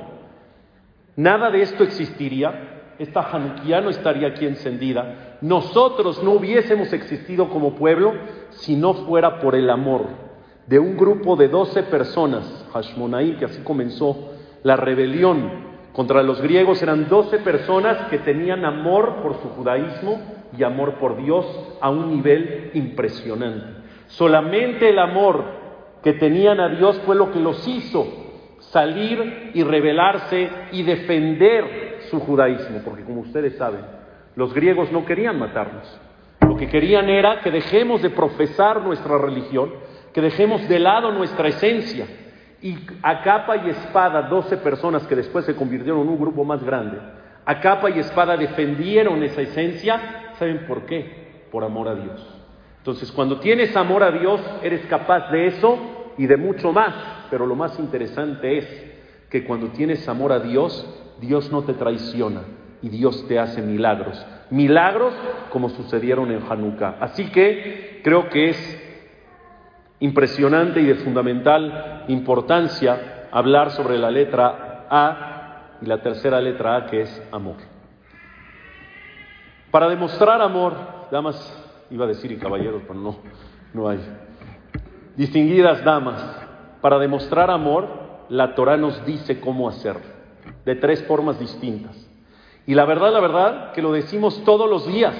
[1.16, 7.74] Nada de esto existiría, esta Hanukkah no estaría aquí encendida, nosotros no hubiésemos existido como
[7.74, 8.14] pueblo
[8.50, 10.25] si no fuera por el amor
[10.66, 16.82] de un grupo de 12 personas, Hashmonaí, que así comenzó la rebelión contra los griegos,
[16.82, 20.20] eran 12 personas que tenían amor por su judaísmo
[20.56, 21.46] y amor por Dios
[21.80, 23.66] a un nivel impresionante.
[24.08, 25.44] Solamente el amor
[26.02, 28.06] que tenían a Dios fue lo que los hizo
[28.58, 33.80] salir y rebelarse y defender su judaísmo, porque como ustedes saben,
[34.34, 35.98] los griegos no querían matarnos.
[36.40, 39.72] Lo que querían era que dejemos de profesar nuestra religión,
[40.16, 42.06] que dejemos de lado nuestra esencia.
[42.62, 46.64] Y a capa y espada, 12 personas que después se convirtieron en un grupo más
[46.64, 46.96] grande,
[47.44, 51.44] a capa y espada defendieron esa esencia, ¿saben por qué?
[51.52, 52.26] Por amor a Dios.
[52.78, 55.78] Entonces, cuando tienes amor a Dios, eres capaz de eso
[56.16, 56.94] y de mucho más.
[57.28, 58.86] Pero lo más interesante es
[59.28, 60.88] que cuando tienes amor a Dios,
[61.20, 62.40] Dios no te traiciona
[62.80, 64.24] y Dios te hace milagros.
[64.48, 65.12] Milagros
[65.50, 66.96] como sucedieron en Hanukkah.
[67.00, 68.85] Así que creo que es
[70.00, 76.86] impresionante y de fundamental importancia hablar sobre la letra A y la tercera letra A
[76.86, 77.56] que es amor.
[79.70, 80.74] Para demostrar amor,
[81.10, 81.36] damas,
[81.90, 83.16] iba a decir y caballeros, pero no,
[83.74, 84.00] no hay.
[85.16, 86.22] Distinguidas damas,
[86.80, 87.88] para demostrar amor,
[88.28, 90.06] la Torah nos dice cómo hacerlo,
[90.64, 91.94] de tres formas distintas.
[92.66, 95.14] Y la verdad, la verdad, que lo decimos todos los días.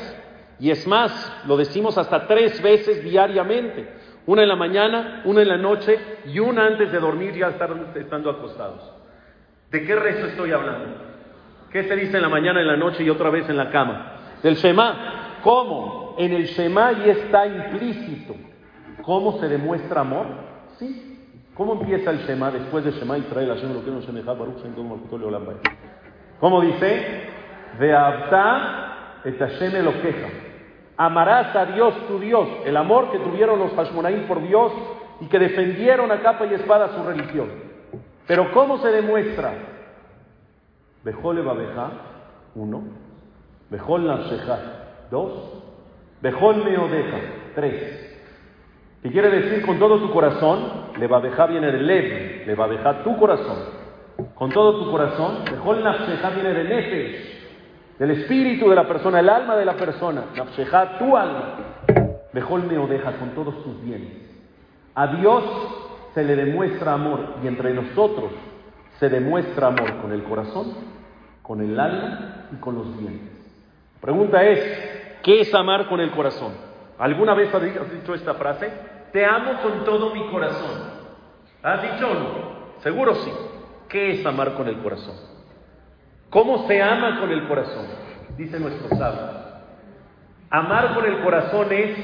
[0.58, 3.88] Y es más, lo decimos hasta tres veces diariamente.
[4.26, 7.70] Una en la mañana, una en la noche y una antes de dormir ya estar,
[7.94, 8.92] estando acostados.
[9.70, 10.96] ¿De qué rezo estoy hablando?
[11.70, 14.12] ¿Qué se dice en la mañana, en la noche y otra vez en la cama?
[14.42, 15.38] Del Shema.
[15.42, 16.16] ¿Cómo?
[16.18, 18.34] En el Shema ya está implícito.
[19.02, 20.26] ¿Cómo se demuestra amor?
[20.78, 21.52] Sí.
[21.54, 23.50] ¿Cómo empieza el Shema después del Shema Israel?
[23.50, 24.62] Hashem lo que no se me Baruch.
[26.40, 27.30] ¿Cómo dice?
[27.78, 30.45] Ve'avta et Hashem lo queja.
[30.96, 34.72] Amarás a Dios tu Dios, el amor que tuvieron los Hashmonaim por Dios
[35.20, 37.48] y que defendieron a capa y espada su religión.
[38.26, 39.52] Pero ¿cómo se demuestra?
[41.04, 41.90] Bejole babeja,
[42.54, 42.82] uno.
[43.68, 44.58] Bejol nafsheja,
[45.10, 45.62] dos.
[46.22, 47.18] Bejol meodeja,
[47.54, 48.18] tres.
[49.02, 50.86] ¿Qué quiere decir con todo tu corazón?
[50.98, 53.58] Le babeja viene del lev, le babeja tu corazón.
[54.34, 57.35] Con todo tu corazón, Bejol nafsheja viene del nefesh
[57.98, 61.54] del espíritu de la persona, el alma de la persona, Nafsheja, tu alma,
[62.32, 64.12] mejor me odeja con todos tus bienes.
[64.94, 65.44] A Dios
[66.14, 68.32] se le demuestra amor y entre nosotros
[68.98, 70.74] se demuestra amor con el corazón,
[71.42, 73.20] con el alma y con los bienes.
[74.00, 76.52] Pregunta es, ¿qué es amar con el corazón?
[76.98, 78.70] ¿Alguna vez has dicho esta frase?
[79.12, 80.96] Te amo con todo mi corazón.
[81.62, 82.80] ¿Has dicho o no?
[82.80, 83.32] Seguro sí.
[83.88, 85.35] ¿Qué es amar con el corazón?
[86.36, 87.86] ¿Cómo se ama con el corazón?
[88.36, 89.22] Dice nuestro sabio.
[90.50, 91.96] Amar con el corazón es,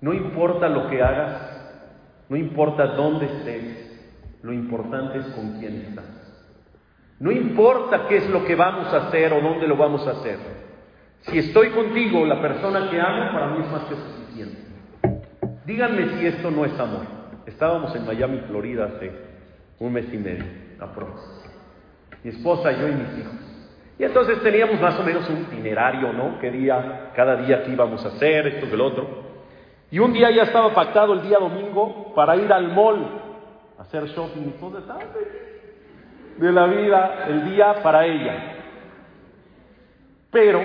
[0.00, 1.70] no importa lo que hagas,
[2.28, 6.04] no importa dónde estés, lo importante es con quién estás.
[7.20, 10.38] No importa qué es lo que vamos a hacer o dónde lo vamos a hacer.
[11.20, 14.58] Si estoy contigo, la persona que amo, para mí es más que suficiente.
[15.64, 17.06] Díganme si esto no es amor.
[17.46, 19.12] Estábamos en Miami, Florida, hace
[19.78, 20.44] un mes y medio,
[20.80, 21.41] aproximadamente
[22.22, 23.34] mi esposa, yo y mis hijos.
[23.98, 26.38] Y entonces teníamos más o menos un itinerario, ¿no?
[26.40, 29.06] ¿Qué día, cada día qué íbamos a hacer, esto que el otro.
[29.90, 33.06] Y un día ya estaba pactado el día domingo para ir al mall
[33.78, 34.40] a hacer shopping.
[34.40, 34.54] Mi
[36.38, 38.56] de la vida, el día para ella.
[40.30, 40.64] Pero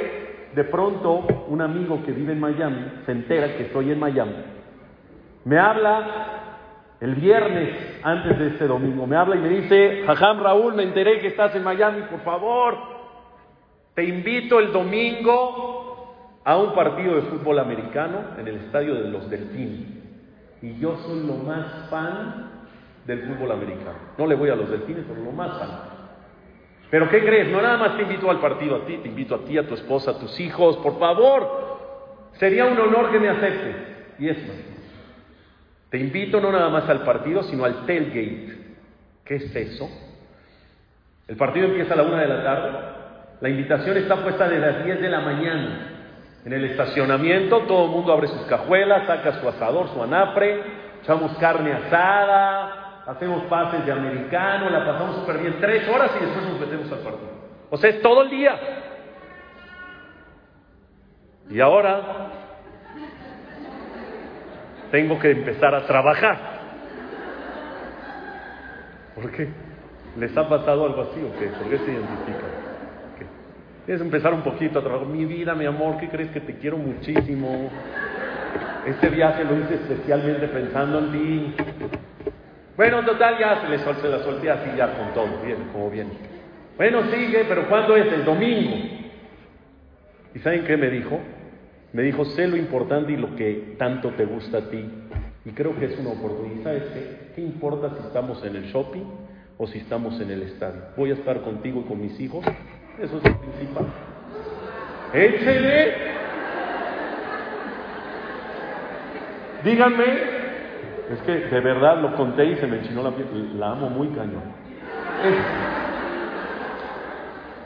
[0.56, 4.46] de pronto un amigo que vive en Miami se entera que estoy en Miami.
[5.44, 6.37] Me habla
[7.00, 9.06] el viernes antes de este domingo.
[9.06, 12.78] Me habla y me dice, Jajam Raúl, me enteré que estás en Miami, por favor,
[13.94, 19.30] te invito el domingo a un partido de fútbol americano en el estadio de los
[19.30, 19.98] Delfines.
[20.62, 22.52] Y yo soy lo más fan
[23.06, 23.98] del fútbol americano.
[24.18, 25.70] No le voy a los Delfines, pero lo más fan.
[26.90, 27.50] Pero ¿qué crees?
[27.50, 29.74] No nada más te invito al partido a ti, te invito a ti, a tu
[29.74, 31.68] esposa, a tus hijos, por favor.
[32.34, 33.76] Sería un honor que me aceptes.
[34.20, 34.77] Y es más.
[35.90, 38.58] Te invito no nada más al partido, sino al tailgate.
[39.24, 39.90] ¿Qué es eso?
[41.28, 42.72] El partido empieza a la una de la tarde.
[43.42, 45.98] La invitación está puesta desde las 10 de la mañana.
[46.46, 50.62] En el estacionamiento todo el mundo abre sus cajuelas, saca su asador, su anapre,
[51.02, 55.58] echamos carne asada, hacemos pases de americano, la pasamos súper bien.
[55.60, 57.32] Tres horas y después nos metemos al partido.
[57.70, 58.60] O sea, es todo el día.
[61.50, 62.47] Y ahora
[64.92, 66.38] tengo que empezar a trabajar.
[69.16, 69.48] ¿Por qué?
[70.18, 71.48] ¿Les ha pasado algo así o qué?
[71.48, 72.52] ¿Por qué se identifican?
[73.18, 73.26] ¿Qué?
[73.86, 75.08] Tienes que empezar un poquito a trabajar.
[75.08, 77.70] Mi vida, mi amor, ¿qué crees que te quiero muchísimo?
[78.86, 81.56] Este viaje lo hice especialmente pensando en ti.
[82.78, 86.08] Bueno, total, ya se le sol- la solté así ya con todo, bien, como bien.
[86.78, 88.12] Bueno, sigue, pero ¿cuándo es?
[88.14, 88.76] El domingo.
[90.36, 91.20] ¿Y saben qué me dijo?
[91.94, 94.86] Me dijo, sé lo importante y lo que tanto te gusta a ti.
[95.46, 96.64] Y creo que es una oportunidad.
[96.64, 97.18] ¿Sabes qué?
[97.36, 99.04] ¿Qué importa si estamos en el shopping
[99.58, 100.82] o si estamos en el estadio?
[100.98, 102.46] Voy a estar contigo y con mis hijos.
[103.00, 103.86] Eso es lo principal.
[105.14, 105.94] Échele.
[109.64, 110.06] Díganme.
[111.12, 113.58] Es que de verdad lo conté y se me enchinó la piel.
[113.60, 114.44] La amo muy cañón.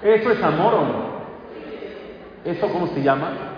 [0.04, 1.12] Es- ¿Eso es amor o no?
[2.46, 3.51] ¿Eso cómo se llama?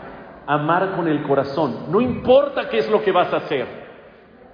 [0.45, 1.91] Amar con el corazón.
[1.91, 3.65] No importa qué es lo que vas a hacer.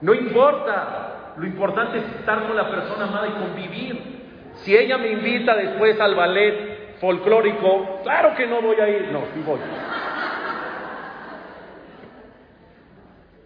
[0.01, 1.33] No importa.
[1.37, 4.19] Lo importante es estar con la persona amada y convivir.
[4.55, 9.11] Si ella me invita después al ballet folclórico, claro que no voy a ir.
[9.11, 9.59] No, sí voy.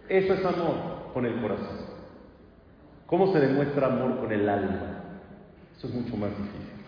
[0.08, 0.74] Eso es amor
[1.12, 1.94] con el corazón.
[3.06, 5.02] ¿Cómo se demuestra amor con el alma?
[5.76, 6.84] Eso es mucho más difícil.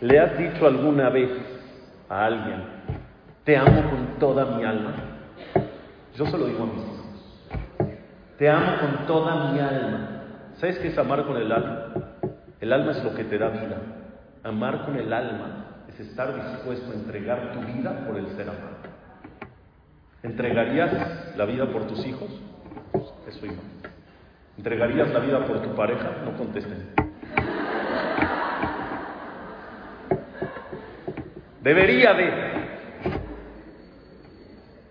[0.00, 1.30] ¿Le has dicho alguna vez
[2.08, 2.77] a alguien,
[3.48, 4.92] te amo con toda mi alma?
[6.14, 7.96] Yo se lo digo a mis hijos.
[8.36, 10.22] Te amo con toda mi alma.
[10.56, 11.94] ¿Sabes qué es amar con el alma?
[12.60, 13.78] El alma es lo que te da vida.
[14.44, 18.76] Amar con el alma es estar dispuesto a entregar tu vida por el ser amado.
[20.22, 22.28] ¿Entregarías la vida por tus hijos?
[23.26, 23.62] Eso iba.
[24.58, 26.16] ¿Entregarías la vida por tu pareja?
[26.22, 26.90] No contesten.
[31.62, 32.57] Debería de.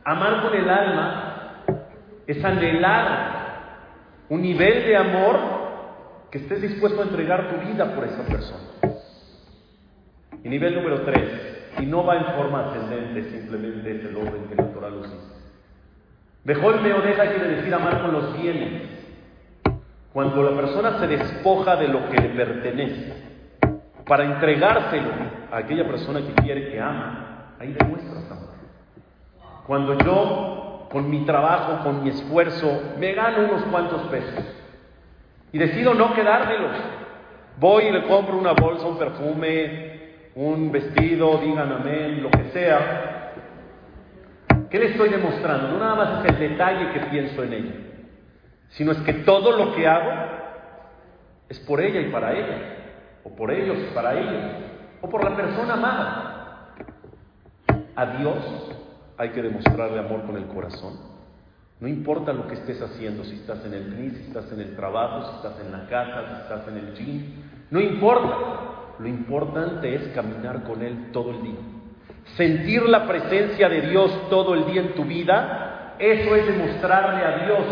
[0.07, 1.63] Amar con el alma
[2.25, 3.35] es anhelar
[4.29, 5.37] un nivel de amor
[6.31, 8.95] que estés dispuesto a entregar tu vida por esa persona.
[10.45, 14.55] Y nivel número tres, y no va en forma ascendente, simplemente es el orden que
[14.55, 15.13] la Torah dice.
[16.45, 18.83] Mejor me deja quiere decir amar con los bienes.
[20.13, 23.13] Cuando la persona se despoja de lo que le pertenece
[24.07, 25.11] para entregárselo
[25.51, 28.46] a aquella persona que quiere que ama, ahí demuestras amor.
[29.67, 34.45] Cuando yo, con mi trabajo, con mi esfuerzo, me gano unos cuantos pesos
[35.51, 36.71] y decido no quedármelos,
[37.59, 39.97] voy y le compro una bolsa, un perfume,
[40.35, 43.33] un vestido, digan amén, lo que sea.
[44.69, 45.67] ¿Qué le estoy demostrando?
[45.67, 47.75] No nada más es el detalle que pienso en ella,
[48.69, 50.11] sino es que todo lo que hago
[51.49, 52.57] es por ella y para ella,
[53.25, 54.43] o por ellos y para ellos,
[55.01, 56.23] o por la persona amada.
[57.95, 58.77] A Dios
[59.17, 61.17] hay que demostrarle amor con el corazón.
[61.79, 64.75] No importa lo que estés haciendo, si estás en el CNI, si estás en el
[64.75, 67.23] trabajo, si estás en la casa, si estás en el gym,
[67.69, 68.35] no importa.
[68.99, 71.59] Lo importante es caminar con Él todo el día.
[72.35, 77.45] Sentir la presencia de Dios todo el día en tu vida, eso es demostrarle a
[77.45, 77.65] Dios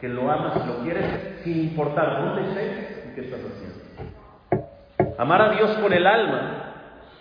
[0.00, 5.16] que lo amas y lo quieres sin importar dónde estés y qué estás haciendo.
[5.18, 6.66] Amar a Dios con el alma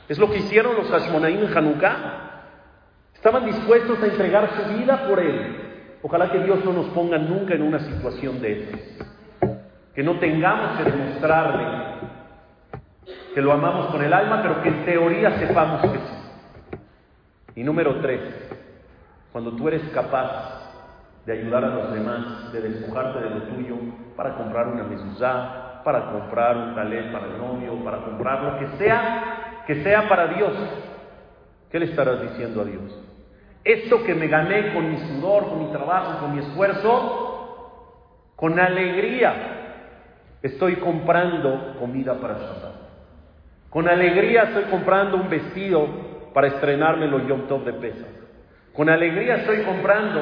[0.08, 2.26] es lo que hicieron los Hashmonaim en Hanukkah.
[3.26, 5.98] Estaban dispuestos a entregar su vida por Él.
[6.04, 8.80] Ojalá que Dios no nos ponga nunca en una situación de esas.
[9.96, 11.66] Que no tengamos que demostrarle
[13.34, 16.80] que lo amamos con el alma, pero que en teoría sepamos que sí.
[17.56, 18.22] Y número tres,
[19.32, 20.62] cuando tú eres capaz
[21.26, 23.76] de ayudar a los demás, de despojarte de lo tuyo
[24.16, 28.68] para comprar una mezuzá, para comprar un talent para el novio, para comprar lo que
[28.78, 30.54] sea, que sea para Dios,
[31.72, 33.02] ¿qué le estarás diciendo a Dios?
[33.66, 37.26] Esto que me gané con mi sudor, con mi trabajo, con mi esfuerzo,
[38.36, 39.34] con alegría
[40.44, 42.76] estoy comprando comida para Shabbat.
[43.72, 45.88] Con alegría estoy comprando un vestido
[46.32, 48.06] para estrenármelo Yom Tov de Pesach.
[48.72, 50.22] Con alegría estoy comprando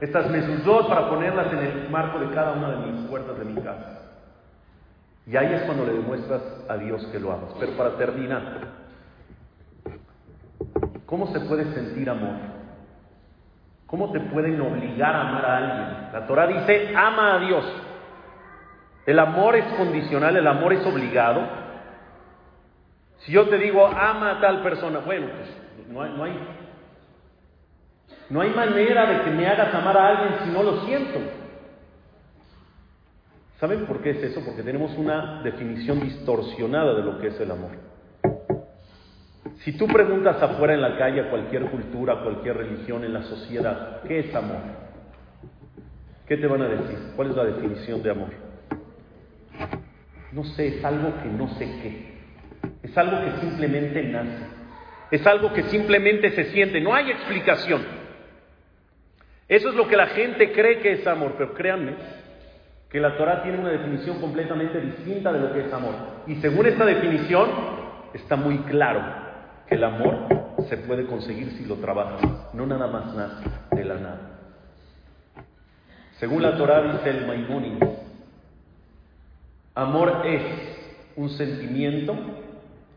[0.00, 3.60] estas mezuzot para ponerlas en el marco de cada una de mis puertas de mi
[3.60, 4.02] casa.
[5.26, 7.54] Y ahí es cuando le demuestras a Dios que lo amas.
[7.58, 8.42] Pero para terminar,
[11.06, 12.57] ¿cómo se puede sentir amor?
[13.88, 16.12] ¿Cómo te pueden obligar a amar a alguien?
[16.12, 17.64] La Torah dice, ama a Dios.
[19.06, 21.40] El amor es condicional, el amor es obligado.
[23.20, 26.38] Si yo te digo, ama a tal persona, bueno, pues no hay, no hay,
[28.28, 31.20] no hay manera de que me hagas amar a alguien si no lo siento.
[33.58, 34.42] ¿Saben por qué es eso?
[34.44, 37.87] Porque tenemos una definición distorsionada de lo que es el amor.
[39.64, 43.22] Si tú preguntas afuera en la calle a cualquier cultura, a cualquier religión, en la
[43.22, 44.60] sociedad, ¿qué es amor?
[46.28, 46.98] ¿Qué te van a decir?
[47.16, 48.28] ¿Cuál es la definición de amor?
[50.30, 52.18] No sé, es algo que no sé qué.
[52.82, 54.46] Es algo que simplemente nace.
[55.10, 56.80] Es algo que simplemente se siente.
[56.80, 57.82] No hay explicación.
[59.48, 61.94] Eso es lo que la gente cree que es amor, pero créanme
[62.90, 65.94] que la Torah tiene una definición completamente distinta de lo que es amor.
[66.26, 67.50] Y según esta definición,
[68.14, 69.27] está muy claro
[69.70, 70.16] el amor
[70.68, 72.20] se puede conseguir si lo trabajas,
[72.54, 74.20] no nada más nace de la nada.
[76.18, 77.88] Según la Torah dice el Maimónides,
[79.74, 80.42] amor es
[81.16, 82.16] un sentimiento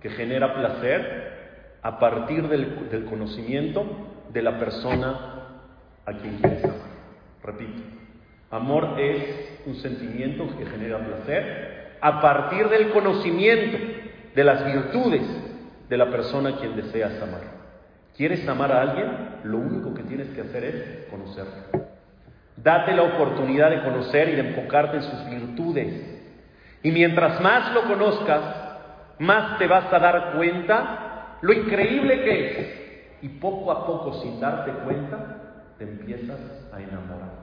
[0.01, 3.85] que genera placer a partir del, del conocimiento
[4.31, 5.59] de la persona
[6.05, 6.77] a quien quieres amar.
[7.43, 7.81] Repito,
[8.49, 13.77] amor es un sentimiento que genera placer a partir del conocimiento
[14.33, 15.21] de las virtudes
[15.91, 17.41] de la persona a quien deseas amar.
[18.15, 19.11] ¿Quieres amar a alguien?
[19.43, 21.85] Lo único que tienes que hacer es conocerlo.
[22.55, 26.21] Date la oportunidad de conocer y de enfocarte en sus virtudes.
[26.81, 28.41] Y mientras más lo conozcas,
[29.19, 33.23] más te vas a dar cuenta lo increíble que es.
[33.23, 35.17] Y poco a poco, sin darte cuenta,
[35.77, 36.39] te empiezas
[36.71, 37.33] a enamorar.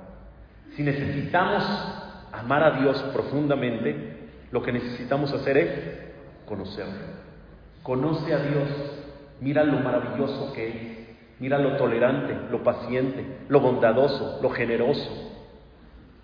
[0.74, 1.64] Si necesitamos
[2.32, 5.70] amar a Dios profundamente, lo que necesitamos hacer es
[6.46, 7.27] conocerlo.
[7.88, 8.68] Conoce a Dios,
[9.40, 10.74] mira lo maravilloso que es,
[11.38, 15.10] mira lo tolerante, lo paciente, lo bondadoso, lo generoso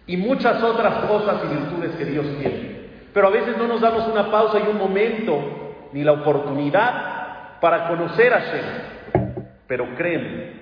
[0.06, 2.80] y muchas otras cosas y virtudes que Dios tiene.
[3.14, 7.88] Pero a veces no nos damos una pausa y un momento ni la oportunidad para
[7.88, 9.34] conocer a Shem.
[9.66, 10.52] Pero créeme,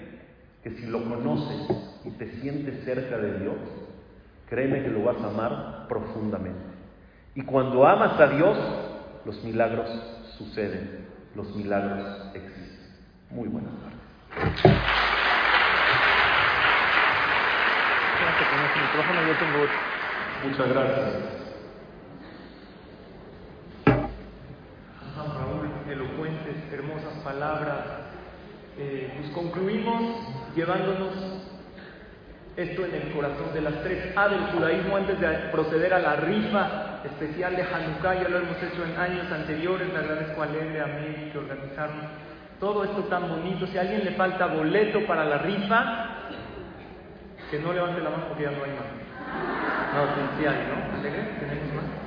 [0.63, 1.67] que si lo conoces
[2.05, 3.57] y te sientes cerca de Dios,
[4.49, 6.63] créeme que lo vas a amar profundamente.
[7.35, 8.57] Y cuando amas a Dios,
[9.25, 9.89] los milagros
[10.45, 12.97] suceden, los milagros existen.
[13.31, 14.73] Muy buenas tardes.
[20.45, 21.13] Muchas gracias.
[25.17, 27.85] Raúl, elocuentes, hermosas palabras.
[28.79, 30.03] Eh, pues concluimos
[30.57, 31.52] llevándonos
[32.57, 36.17] esto en el corazón de las tres A del judaísmo antes de proceder a la
[36.17, 38.23] rifa especial de Hanukkah.
[38.23, 39.93] Ya lo hemos hecho en años anteriores.
[39.93, 41.97] Le agradezco Alegre, a mí que organizaron
[42.61, 43.67] todo esto tan bonito.
[43.67, 46.09] Si a alguien le falta boleto para la rifa,
[47.51, 49.03] que no levante la mano porque ya no hay más.
[49.95, 50.99] No, sí hay, ¿no?
[50.99, 51.23] ¿Alegre?
[51.41, 52.03] ¿Tenemos más?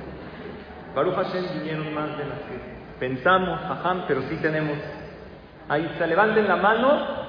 [0.94, 4.78] Baruch Hashem vinieron más de las que pensamos, ajam, pero sí tenemos.
[5.68, 7.25] Ahí está, levanten la mano.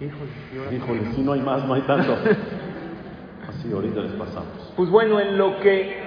[0.00, 0.76] Híjole.
[0.76, 2.12] Híjole, si no hay más, no hay tanto.
[3.48, 4.72] Así, ahorita les pasamos.
[4.76, 6.04] Pues bueno, en lo que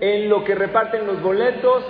[0.00, 1.84] en lo que reparten los boletos,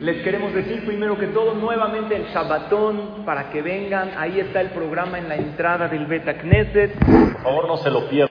[0.00, 4.10] les queremos decir primero que todo nuevamente el Shabbatón para que vengan.
[4.16, 6.94] Ahí está el programa en la entrada del Beta Knesset.
[6.98, 8.24] Por favor, no se lo pierdan.